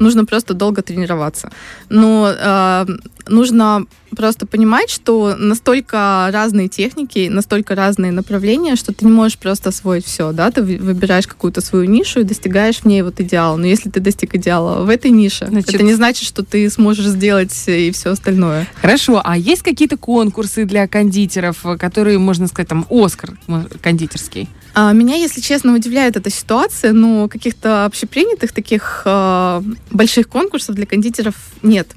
Нужно 0.00 0.24
просто 0.24 0.54
долго 0.54 0.82
тренироваться. 0.82 1.52
Но 1.90 2.32
э, 2.36 2.86
нужно 3.28 3.84
просто 4.16 4.46
понимать, 4.46 4.90
что 4.90 5.36
настолько 5.38 6.28
разные 6.32 6.68
техники, 6.68 7.28
настолько 7.30 7.74
разные 7.74 8.10
направления, 8.10 8.76
что 8.76 8.92
ты 8.92 9.04
не 9.04 9.12
можешь 9.12 9.36
просто 9.38 9.68
освоить 9.68 10.04
все, 10.06 10.32
да, 10.32 10.50
ты 10.50 10.62
вы- 10.62 10.78
выбираешь 10.78 11.26
какую-то 11.28 11.60
свою 11.60 11.84
нишу 11.84 12.20
и 12.20 12.24
достигаешь 12.24 12.78
в 12.78 12.86
ней 12.86 13.02
вот 13.02 13.20
идеала. 13.20 13.56
Но 13.56 13.66
если 13.66 13.90
ты 13.90 14.00
достиг 14.00 14.34
идеала 14.34 14.84
в 14.84 14.88
этой 14.88 15.10
нише, 15.10 15.46
Значит- 15.46 15.74
это 15.74 15.84
не 15.84 15.94
значит, 15.94 16.26
что 16.26 16.42
ты 16.42 16.68
сможешь 16.70 17.06
сделать 17.06 17.52
и 17.68 17.90
все 17.92 18.10
остальное. 18.10 18.66
Хорошо, 18.80 19.20
а 19.22 19.36
есть 19.36 19.62
какие-то 19.62 19.96
конкурсы 19.98 20.64
для 20.64 20.88
кондитеров, 20.88 21.64
э, 21.66 21.76
которые, 21.76 22.18
можно 22.18 22.46
сказать, 22.48 22.68
там, 22.68 22.86
Оскар 22.90 23.34
кондитерский? 23.82 24.48
А, 24.74 24.92
Меня, 24.92 25.16
если 25.16 25.40
честно, 25.40 25.74
удивляет 25.74 26.16
эта 26.16 26.30
ситуация, 26.30 26.92
но 26.92 27.28
каких-то 27.28 27.84
общепринятых 27.84 28.52
таких 28.52 29.02
э, 29.04 29.62
больших 29.90 30.28
конкурсов 30.28 30.74
для 30.76 30.86
кондитеров 30.86 31.34
нет. 31.62 31.88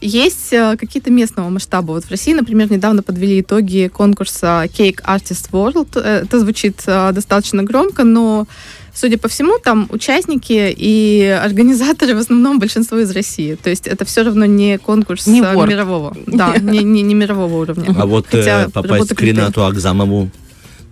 Есть 0.00 0.52
э, 0.52 0.76
какие-то 0.78 1.10
местного 1.10 1.48
масштаба. 1.48 1.92
Вот 1.92 2.04
в 2.04 2.10
России, 2.10 2.32
например, 2.32 2.70
недавно 2.70 3.02
подвели 3.02 3.40
итоги 3.40 3.88
конкурса 3.92 4.64
Cake 4.66 5.00
Artist 5.04 5.50
World. 5.52 5.88
Э, 6.00 6.22
Это 6.24 6.38
звучит 6.40 6.82
э, 6.86 7.10
достаточно 7.12 7.62
громко, 7.64 8.04
но, 8.04 8.46
судя 8.94 9.18
по 9.18 9.28
всему, 9.28 9.58
там 9.58 9.88
участники 9.90 10.72
и 10.76 11.22
организаторы 11.44 12.14
в 12.14 12.18
основном 12.18 12.58
большинство 12.60 12.98
из 12.98 13.10
России. 13.10 13.56
То 13.56 13.70
есть 13.70 13.86
это 13.88 14.04
все 14.04 14.22
равно 14.22 14.44
не 14.44 14.78
конкурс 14.78 15.26
Не 15.26 15.40
World. 15.40 15.68
мирового. 15.68 16.16
Да, 16.26 16.56
не, 16.60 16.82
не- 16.84 17.02
не 17.02 17.14
мирового 17.14 17.58
уровня. 17.62 17.94
А 17.98 18.06
вот 18.06 18.26
Хотя 18.28 18.64
э, 18.64 18.68
попасть 18.70 19.14
к 19.14 19.20
Ренату 19.20 19.64
Акзамову 19.64 20.30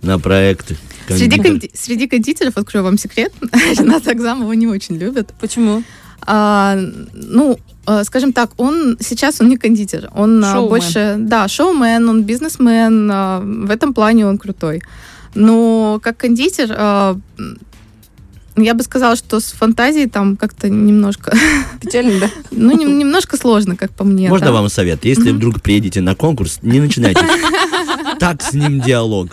на 0.01 0.19
проект 0.19 0.71
Среди, 1.17 1.37
конди- 1.37 1.71
среди 1.73 2.07
кондитеров, 2.07 2.57
открою 2.57 2.83
вам 2.85 2.97
секрет, 2.97 3.33
Рената 3.77 4.11
Акзамова 4.11 4.51
не 4.53 4.67
очень 4.67 4.97
любят. 4.97 5.33
Почему? 5.39 5.83
А, 6.25 6.77
ну, 7.13 7.57
э, 7.87 8.03
скажем 8.03 8.31
так, 8.33 8.51
он 8.57 8.97
сейчас 8.99 9.41
он 9.41 9.49
не 9.49 9.57
кондитер, 9.57 10.09
он 10.15 10.43
а, 10.43 10.53
Шоумен. 10.53 10.69
больше, 10.69 11.15
да, 11.19 11.47
шоумен, 11.47 12.07
он 12.09 12.23
бизнесмен, 12.23 13.09
а, 13.11 13.39
в 13.39 13.71
этом 13.71 13.93
плане 13.93 14.27
он 14.27 14.37
крутой. 14.37 14.81
Но 15.33 15.99
как 16.03 16.17
кондитер, 16.17 16.69
я 18.57 18.73
бы 18.73 18.83
сказала, 18.83 19.15
что 19.15 19.39
с 19.39 19.45
фантазией 19.53 20.07
там 20.09 20.35
как-то 20.35 20.69
немножко, 20.69 21.35
Печально, 21.81 22.19
да? 22.19 22.29
ну, 22.51 22.77
нем- 22.77 22.99
немножко 22.99 23.37
сложно, 23.37 23.75
как 23.77 23.91
по 23.91 24.03
мне. 24.03 24.29
Можно 24.29 24.51
вам 24.51 24.69
совет? 24.69 25.05
Если 25.05 25.31
вдруг 25.31 25.61
приедете 25.61 26.01
на 26.01 26.15
конкурс, 26.15 26.59
не 26.61 26.79
начинайте 26.81 27.21
так 28.19 28.41
с 28.41 28.53
ним 28.53 28.81
диалог. 28.81 29.29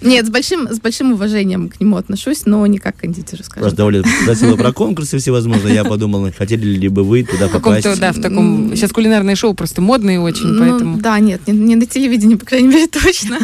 Нет, 0.00 0.26
с 0.26 0.30
большим, 0.30 0.68
с 0.72 0.80
большим 0.80 1.12
уважением 1.12 1.68
к 1.68 1.80
нему 1.80 1.96
отношусь, 1.96 2.46
но 2.46 2.66
не 2.66 2.78
как 2.78 2.96
к 2.96 3.00
кондитеру, 3.00 3.42
скажем 3.44 3.62
Просто 3.62 3.84
Оля 3.84 4.02
спросила 4.22 4.56
про 4.56 4.72
конкурсы 4.72 5.18
всевозможные. 5.18 5.74
Я 5.74 5.84
подумал, 5.84 6.30
хотели 6.36 6.64
ли 6.64 6.88
бы 6.88 7.04
вы 7.04 7.24
туда 7.24 7.48
попасть? 7.48 8.00
да, 8.00 8.12
в 8.12 8.20
таком... 8.20 8.74
Сейчас 8.76 8.92
кулинарное 8.92 9.36
шоу 9.36 9.54
просто 9.54 9.80
модные 9.80 10.20
очень, 10.20 10.46
Ну, 10.46 10.58
поэтому... 10.70 10.96
да, 10.98 11.18
нет, 11.18 11.46
не, 11.46 11.52
не 11.52 11.76
на 11.76 11.86
телевидении, 11.86 12.34
по 12.36 12.46
крайней 12.46 12.68
мере, 12.68 12.86
точно. 12.92 13.38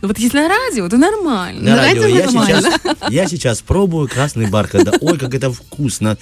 Ну 0.00 0.08
вот 0.08 0.18
если 0.18 0.38
на 0.38 0.48
радио, 0.48 0.88
то 0.88 0.96
нормально. 0.96 1.60
На 1.62 1.76
На 1.76 1.82
радио. 1.82 2.02
радио 2.02 2.16
Я 2.18 2.24
нормально. 2.26 2.60
сейчас, 2.62 2.96
я 3.10 3.26
сейчас 3.28 3.60
пробую 3.62 4.08
красный 4.08 4.46
бархат. 4.46 4.98
Ой, 5.00 5.18
как 5.18 5.34
это 5.34 5.50
вкусно. 5.52 6.16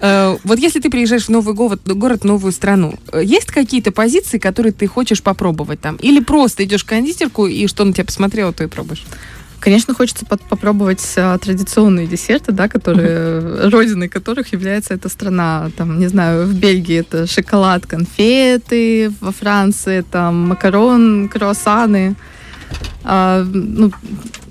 Э, 0.00 0.36
Вот 0.44 0.58
если 0.58 0.80
ты 0.80 0.90
приезжаешь 0.90 1.24
в 1.24 1.28
новый 1.30 1.54
город, 1.54 2.24
новую 2.24 2.52
страну, 2.52 2.94
э, 3.12 3.22
есть 3.24 3.46
какие-то 3.46 3.90
позиции, 4.04 4.38
которые 4.38 4.72
ты 4.72 4.86
хочешь 4.86 5.22
попробовать 5.22 5.80
там? 5.80 5.96
Или 5.96 6.20
просто 6.20 6.62
идешь 6.64 6.82
в 6.82 6.86
кондитерку 6.86 7.46
и 7.46 7.66
что 7.66 7.84
на 7.84 7.92
тебя 7.92 8.04
посмотрела, 8.04 8.52
то 8.52 8.64
и 8.64 8.66
пробуешь? 8.66 9.04
Конечно, 9.60 9.94
хочется 9.94 10.26
под- 10.26 10.42
попробовать 10.42 11.14
а, 11.16 11.38
традиционные 11.38 12.06
десерты, 12.06 12.52
да, 12.52 12.68
которые 12.68 13.68
родиной 13.70 14.08
которых 14.08 14.52
является 14.52 14.92
эта 14.92 15.08
страна. 15.08 15.70
Там, 15.76 15.98
не 15.98 16.08
знаю, 16.08 16.46
в 16.46 16.52
Бельгии 16.54 16.98
это 17.00 17.26
шоколад, 17.26 17.86
конфеты, 17.86 19.10
во 19.20 19.32
Франции 19.32 20.04
там 20.10 20.48
макарон, 20.48 21.28
круассаны. 21.28 22.14
А, 23.06 23.44
ну, 23.44 23.92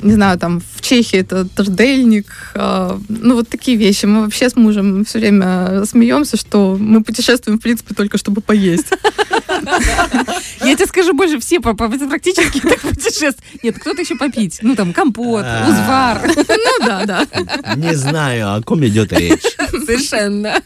не 0.03 0.13
знаю, 0.13 0.37
там 0.37 0.61
в 0.75 0.81
Чехии 0.81 1.17
это 1.19 1.45
тордельник. 1.47 2.27
а, 2.55 2.99
ну, 3.09 3.35
вот 3.35 3.49
такие 3.49 3.77
вещи. 3.77 4.05
Мы 4.05 4.21
вообще 4.21 4.49
с 4.49 4.55
мужем 4.55 5.05
все 5.05 5.19
время 5.19 5.85
смеемся, 5.85 6.37
что 6.37 6.77
мы 6.79 7.03
путешествуем, 7.03 7.57
в 7.57 7.61
принципе, 7.61 7.95
только 7.95 8.17
чтобы 8.17 8.41
поесть. 8.41 8.87
Я 10.61 10.75
тебе 10.75 10.85
скажу 10.85 11.13
больше, 11.13 11.39
все 11.39 11.59
практически 11.59 12.59
так 12.59 12.79
путешествуют. 12.81 13.37
Нет, 13.63 13.79
кто-то 13.79 14.01
еще 14.01 14.15
попить. 14.15 14.59
Ну, 14.61 14.75
там, 14.75 14.93
компот, 14.93 15.45
А. 15.45 15.67
узвар. 15.69 16.21
Ну 16.35 16.85
да, 16.85 17.05
да. 17.05 17.27
Не 17.75 17.95
знаю, 17.95 18.55
о 18.55 18.61
ком 18.61 18.85
идет 18.85 19.13
речь. 19.13 19.41
Совершенно. 19.85 20.61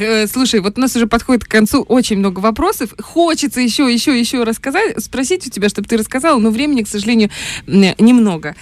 Э, 0.00 0.26
Слушай, 0.26 0.60
вот 0.60 0.78
у 0.78 0.80
нас 0.80 0.96
уже 0.96 1.06
подходит 1.06 1.44
к 1.44 1.48
концу 1.48 1.82
очень 1.82 2.18
много 2.18 2.40
вопросов. 2.40 2.94
Хочется 2.98 3.60
еще, 3.60 3.92
еще, 3.92 4.18
еще 4.18 4.42
рассказать, 4.44 5.02
спросить 5.02 5.46
у 5.46 5.50
тебя, 5.50 5.68
чтобы 5.68 5.88
ты 5.88 5.96
рассказала, 5.96 6.38
но 6.38 6.50
времени, 6.50 6.82
к 6.82 6.88
сожалению, 6.88 7.30
немного. 7.66 8.56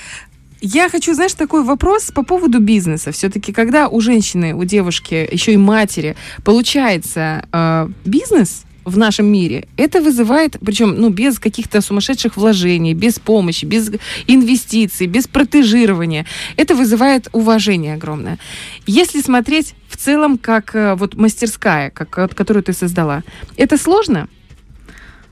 Я 0.60 0.88
хочу, 0.88 1.14
знаешь, 1.14 1.34
такой 1.34 1.62
вопрос 1.62 2.10
по 2.10 2.24
поводу 2.24 2.58
бизнеса. 2.58 3.12
Все-таки, 3.12 3.52
когда 3.52 3.88
у 3.88 4.00
женщины, 4.00 4.54
у 4.54 4.64
девушки, 4.64 5.28
еще 5.30 5.52
и 5.52 5.56
матери, 5.56 6.16
получается 6.42 7.46
э, 7.52 7.88
бизнес 8.04 8.64
в 8.88 8.98
нашем 8.98 9.26
мире, 9.26 9.66
это 9.76 10.00
вызывает, 10.00 10.56
причем, 10.60 10.94
ну, 11.00 11.10
без 11.10 11.38
каких-то 11.38 11.80
сумасшедших 11.80 12.36
вложений, 12.36 12.94
без 12.94 13.18
помощи, 13.18 13.66
без 13.66 13.90
инвестиций, 14.26 15.06
без 15.06 15.26
протежирования, 15.26 16.26
это 16.56 16.74
вызывает 16.74 17.28
уважение 17.32 17.94
огромное. 17.94 18.38
Если 18.86 19.20
смотреть 19.20 19.74
в 19.88 19.96
целом 19.96 20.38
как 20.38 20.74
э, 20.74 20.94
вот 20.94 21.14
мастерская, 21.14 21.90
как, 21.90 22.16
вот 22.18 22.34
которую 22.34 22.62
ты 22.62 22.72
создала, 22.72 23.22
это 23.56 23.76
сложно? 23.78 24.28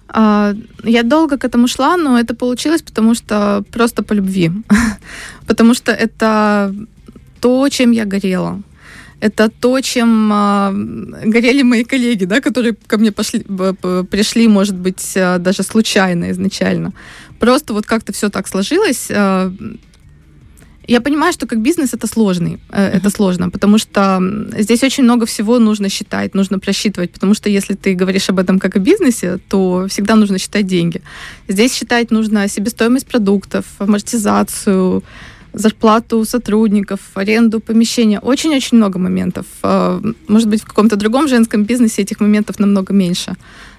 А, 0.09 0.55
Я 0.85 1.03
долго 1.03 1.37
к 1.37 1.45
этому 1.45 1.69
шла, 1.69 1.97
но 1.97 2.19
это 2.19 2.35
получилось, 2.35 2.83
потому 2.83 3.15
что 3.15 3.63
просто 3.71 4.03
по 4.03 4.15
любви. 4.15 4.51
Потому 5.47 5.75
что 5.75 5.93
это 5.93 6.75
то, 7.41 7.69
чем 7.69 7.93
я 7.93 8.05
горела. 8.05 8.63
Это 9.21 9.49
то, 9.49 9.81
чем 9.81 10.31
а, 10.33 10.73
горели 11.25 11.63
мои 11.63 11.85
коллеги, 11.85 12.27
да, 12.27 12.41
которые 12.41 12.75
ко 12.87 12.99
мне 12.99 13.13
пошли, 13.13 13.41
пришли, 13.41 14.49
может 14.49 14.77
быть, 14.77 15.15
а, 15.17 15.39
даже 15.39 15.63
случайно 15.63 16.31
изначально. 16.31 16.93
Просто 17.41 17.73
вот 17.73 17.87
как-то 17.87 18.13
все 18.13 18.29
так 18.29 18.49
сложилось. 18.49 19.09
а, 19.11 19.53
я 20.89 21.01
понимаю, 21.01 21.33
что 21.33 21.47
как 21.47 21.61
бизнес 21.61 21.95
это 21.95 22.07
сложный, 22.07 22.61
э, 22.71 22.99
это 22.99 23.11
сложно, 23.11 23.51
потому 23.51 23.79
что 23.79 24.21
здесь 24.57 24.85
очень 24.85 25.05
много 25.05 25.27
всего 25.27 25.59
нужно 25.59 25.89
считать, 25.89 26.35
нужно 26.35 26.59
просчитывать, 26.59 27.11
потому 27.11 27.35
что 27.35 27.51
если 27.51 27.75
ты 27.75 27.95
говоришь 27.95 28.31
об 28.31 28.39
этом 28.39 28.59
как 28.59 28.77
о 28.77 28.79
бизнесе, 28.79 29.39
то 29.49 29.87
всегда 29.89 30.15
нужно 30.15 30.39
считать 30.39 30.67
деньги. 30.67 31.03
Здесь 31.49 31.75
считать 31.75 32.11
нужно 32.11 32.49
себестоимость 32.49 33.07
продуктов, 33.07 33.65
амортизацию, 33.79 35.03
зарплату 35.57 36.25
сотрудников, 36.25 37.01
аренду 37.15 37.61
помещения. 37.61 38.21
Очень-очень 38.21 38.77
много 38.77 38.99
моментов. 38.99 39.47
Э, 39.63 40.01
Может 40.29 40.49
быть, 40.49 40.63
в 40.63 40.67
каком-то 40.67 40.97
другом 40.97 41.29
женском 41.29 41.65
бизнесе 41.65 42.03
этих 42.03 42.21
моментов 42.21 42.59
намного 42.61 42.93
меньше. 42.93 43.35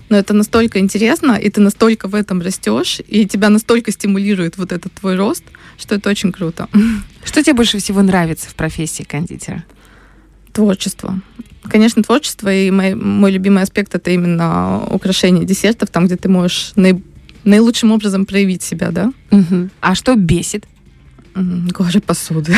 Но 0.10 0.18
это 0.18 0.34
настолько 0.34 0.80
интересно, 0.80 1.34
и 1.34 1.50
ты 1.50 1.62
настолько 1.62 2.08
в 2.08 2.16
этом 2.16 2.42
растешь, 2.42 3.00
и 3.08 3.26
тебя 3.26 3.50
настолько 3.50 3.92
стимулирует 3.92 4.58
вот 4.58 4.72
этот 4.72 4.94
твой 4.94 5.16
рост, 5.18 5.44
что 5.78 5.96
это 5.96 6.10
очень 6.10 6.32
круто. 6.32 6.68
Что 7.26 7.44
тебе 7.44 7.54
больше 7.54 7.78
всего 7.78 8.02
нравится 8.02 8.50
в 8.50 8.56
профессии 8.56 9.04
кондитера? 9.04 9.64
Творчество. 10.54 11.20
Конечно, 11.64 12.02
творчество, 12.04 12.52
и 12.54 12.72
мой, 12.72 12.96
мой 12.96 13.32
любимый 13.32 13.62
аспект 13.64 13.94
это 13.96 14.10
именно 14.12 14.82
украшение 14.90 15.46
десертов, 15.46 15.90
там, 15.90 16.06
где 16.06 16.16
ты 16.16 16.30
можешь 16.30 16.72
наи- 16.76 17.04
наилучшим 17.44 17.92
образом 17.92 18.26
проявить 18.26 18.64
себя, 18.64 18.92
да. 18.92 19.12
А 19.82 19.94
что 19.96 20.16
бесит? 20.16 20.66
Горы 21.72 22.00
посуды. 22.02 22.56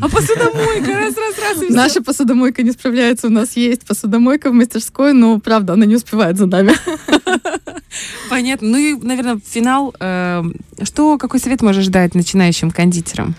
А 0.00 0.08
посудомойка, 0.08 0.92
раз, 0.94 1.14
раз, 1.16 1.58
раз. 1.58 1.70
Наша 1.70 2.02
посудомойка 2.02 2.62
не 2.62 2.72
справляется. 2.72 3.26
У 3.26 3.30
нас 3.30 3.56
есть 3.56 3.84
посудомойка 3.86 4.50
в 4.50 4.54
мастерской, 4.54 5.12
но, 5.12 5.38
правда, 5.40 5.72
она 5.72 5.86
не 5.86 5.96
успевает 5.96 6.38
за 6.38 6.46
нами. 6.46 6.72
Понятно. 8.28 8.68
Ну 8.68 8.78
и, 8.78 8.94
наверное, 8.94 9.40
финал. 9.44 9.94
э, 9.98 10.42
Что, 10.82 11.18
какой 11.18 11.40
совет 11.40 11.62
можешь 11.62 11.88
дать 11.88 12.14
начинающим 12.14 12.70
кондитерам? 12.70 13.34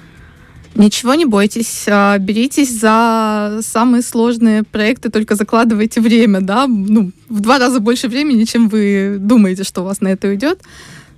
Ничего 0.75 1.15
не 1.15 1.25
бойтесь, 1.25 1.85
а, 1.89 2.17
беритесь 2.17 2.79
за 2.79 3.59
самые 3.61 4.01
сложные 4.01 4.63
проекты, 4.63 5.09
только 5.09 5.35
закладывайте 5.35 5.99
время, 5.99 6.39
да, 6.39 6.65
ну, 6.65 7.11
в 7.27 7.41
два 7.41 7.59
раза 7.59 7.81
больше 7.81 8.07
времени, 8.07 8.45
чем 8.45 8.69
вы 8.69 9.17
думаете, 9.19 9.63
что 9.65 9.81
у 9.81 9.83
вас 9.83 9.99
на 9.99 10.07
это 10.07 10.29
уйдет. 10.29 10.61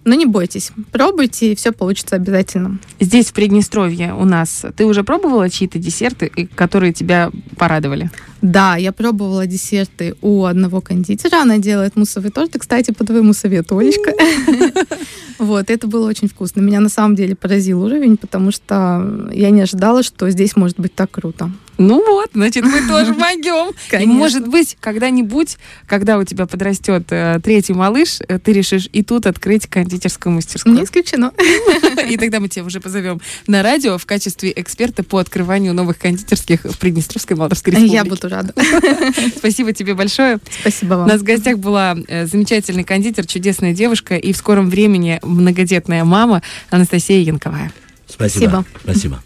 Но 0.06 0.16
не 0.16 0.26
бойтесь, 0.26 0.72
пробуйте, 0.92 1.52
и 1.52 1.56
все 1.56 1.72
получится 1.72 2.16
обязательно. 2.16 2.80
Здесь, 3.00 3.28
в 3.28 3.34
Приднестровье, 3.34 4.14
у 4.14 4.26
нас, 4.26 4.66
ты 4.76 4.86
уже 4.86 5.04
пробовала 5.04 5.50
чьи-то 5.50 5.80
десерты, 5.80 6.30
которые 6.56 6.94
тебя 6.94 7.32
порадовали? 7.58 8.12
Да, 8.42 8.76
я 8.76 8.92
пробовала 8.92 9.48
десерты 9.48 10.16
у 10.22 10.44
одного 10.44 10.82
кондитера. 10.82 11.42
Она 11.42 11.60
делает 11.60 11.96
муссовый 11.96 12.30
торт. 12.30 12.54
И, 12.56 12.60
кстати, 12.60 12.92
по 12.92 13.06
твоему 13.06 13.34
совету, 13.34 13.78
Олечка. 13.78 14.12
Вот, 15.40 15.70
это 15.70 15.88
было 15.88 16.08
очень 16.08 16.30
вкусно. 16.30 16.62
Меня 16.62 16.80
на 16.80 16.90
самом 16.90 17.16
деле 17.16 17.36
поразил 17.36 17.84
уровень, 17.84 18.18
потому 18.18 18.52
что 18.52 19.28
я 19.34 19.50
не 19.50 19.62
ожидала, 19.62 20.04
что 20.04 20.30
здесь 20.30 20.56
может 20.56 20.80
быть 20.80 20.94
так 20.94 21.12
круто. 21.12 21.52
Ну 21.84 22.04
вот, 22.06 22.30
значит, 22.34 22.64
мы 22.64 22.88
тоже 22.88 23.14
могем. 23.14 23.74
И, 24.00 24.06
может 24.06 24.48
быть, 24.48 24.78
когда-нибудь, 24.80 25.58
когда 25.86 26.18
у 26.18 26.24
тебя 26.24 26.46
подрастет 26.46 27.04
э, 27.10 27.40
третий 27.44 27.74
малыш, 27.74 28.20
э, 28.28 28.40
ты 28.40 28.54
решишь 28.54 28.90
и 28.92 29.04
тут 29.04 29.26
открыть 29.28 29.68
кондитерскую 29.68 30.34
мастерскую. 30.34 30.76
Не 30.76 30.84
исключено. 30.84 31.32
И 32.10 32.18
тогда 32.18 32.40
мы 32.40 32.48
тебя 32.48 32.66
уже 32.66 32.80
позовем 32.80 33.22
на 33.48 33.64
радио 33.64 33.98
в 33.98 34.06
качестве 34.06 34.54
эксперта 34.56 35.04
по 35.04 35.18
открыванию 35.18 35.74
новых 35.74 35.98
кондитерских 35.98 36.62
в 36.64 36.78
Приднестровской 36.78 37.36
Молдавской 37.36 37.72
Республике. 37.72 37.96
Я 37.96 38.06
буду 38.06 38.30
рада. 38.30 38.54
Спасибо 39.38 39.74
тебе 39.74 39.94
большое. 39.94 40.40
Спасибо 40.62 40.94
У 40.94 40.98
вам. 41.00 41.08
нас 41.08 41.22
в 41.22 41.24
гостях 41.24 41.58
была 41.60 41.96
э, 42.08 42.26
замечательный 42.26 42.84
кондитер, 42.84 43.26
чудесная 43.26 43.74
девушка 43.74 44.16
и 44.16 44.34
в 44.34 44.38
скором 44.38 44.70
времени 44.70 45.20
многодетная 45.22 46.04
мама 46.04 46.42
Анастасия 46.70 47.20
Янковая. 47.20 47.72
Спасибо. 48.08 48.66
Спасибо. 48.84 49.24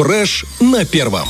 Фреш 0.00 0.46
на 0.60 0.86
первом. 0.86 1.28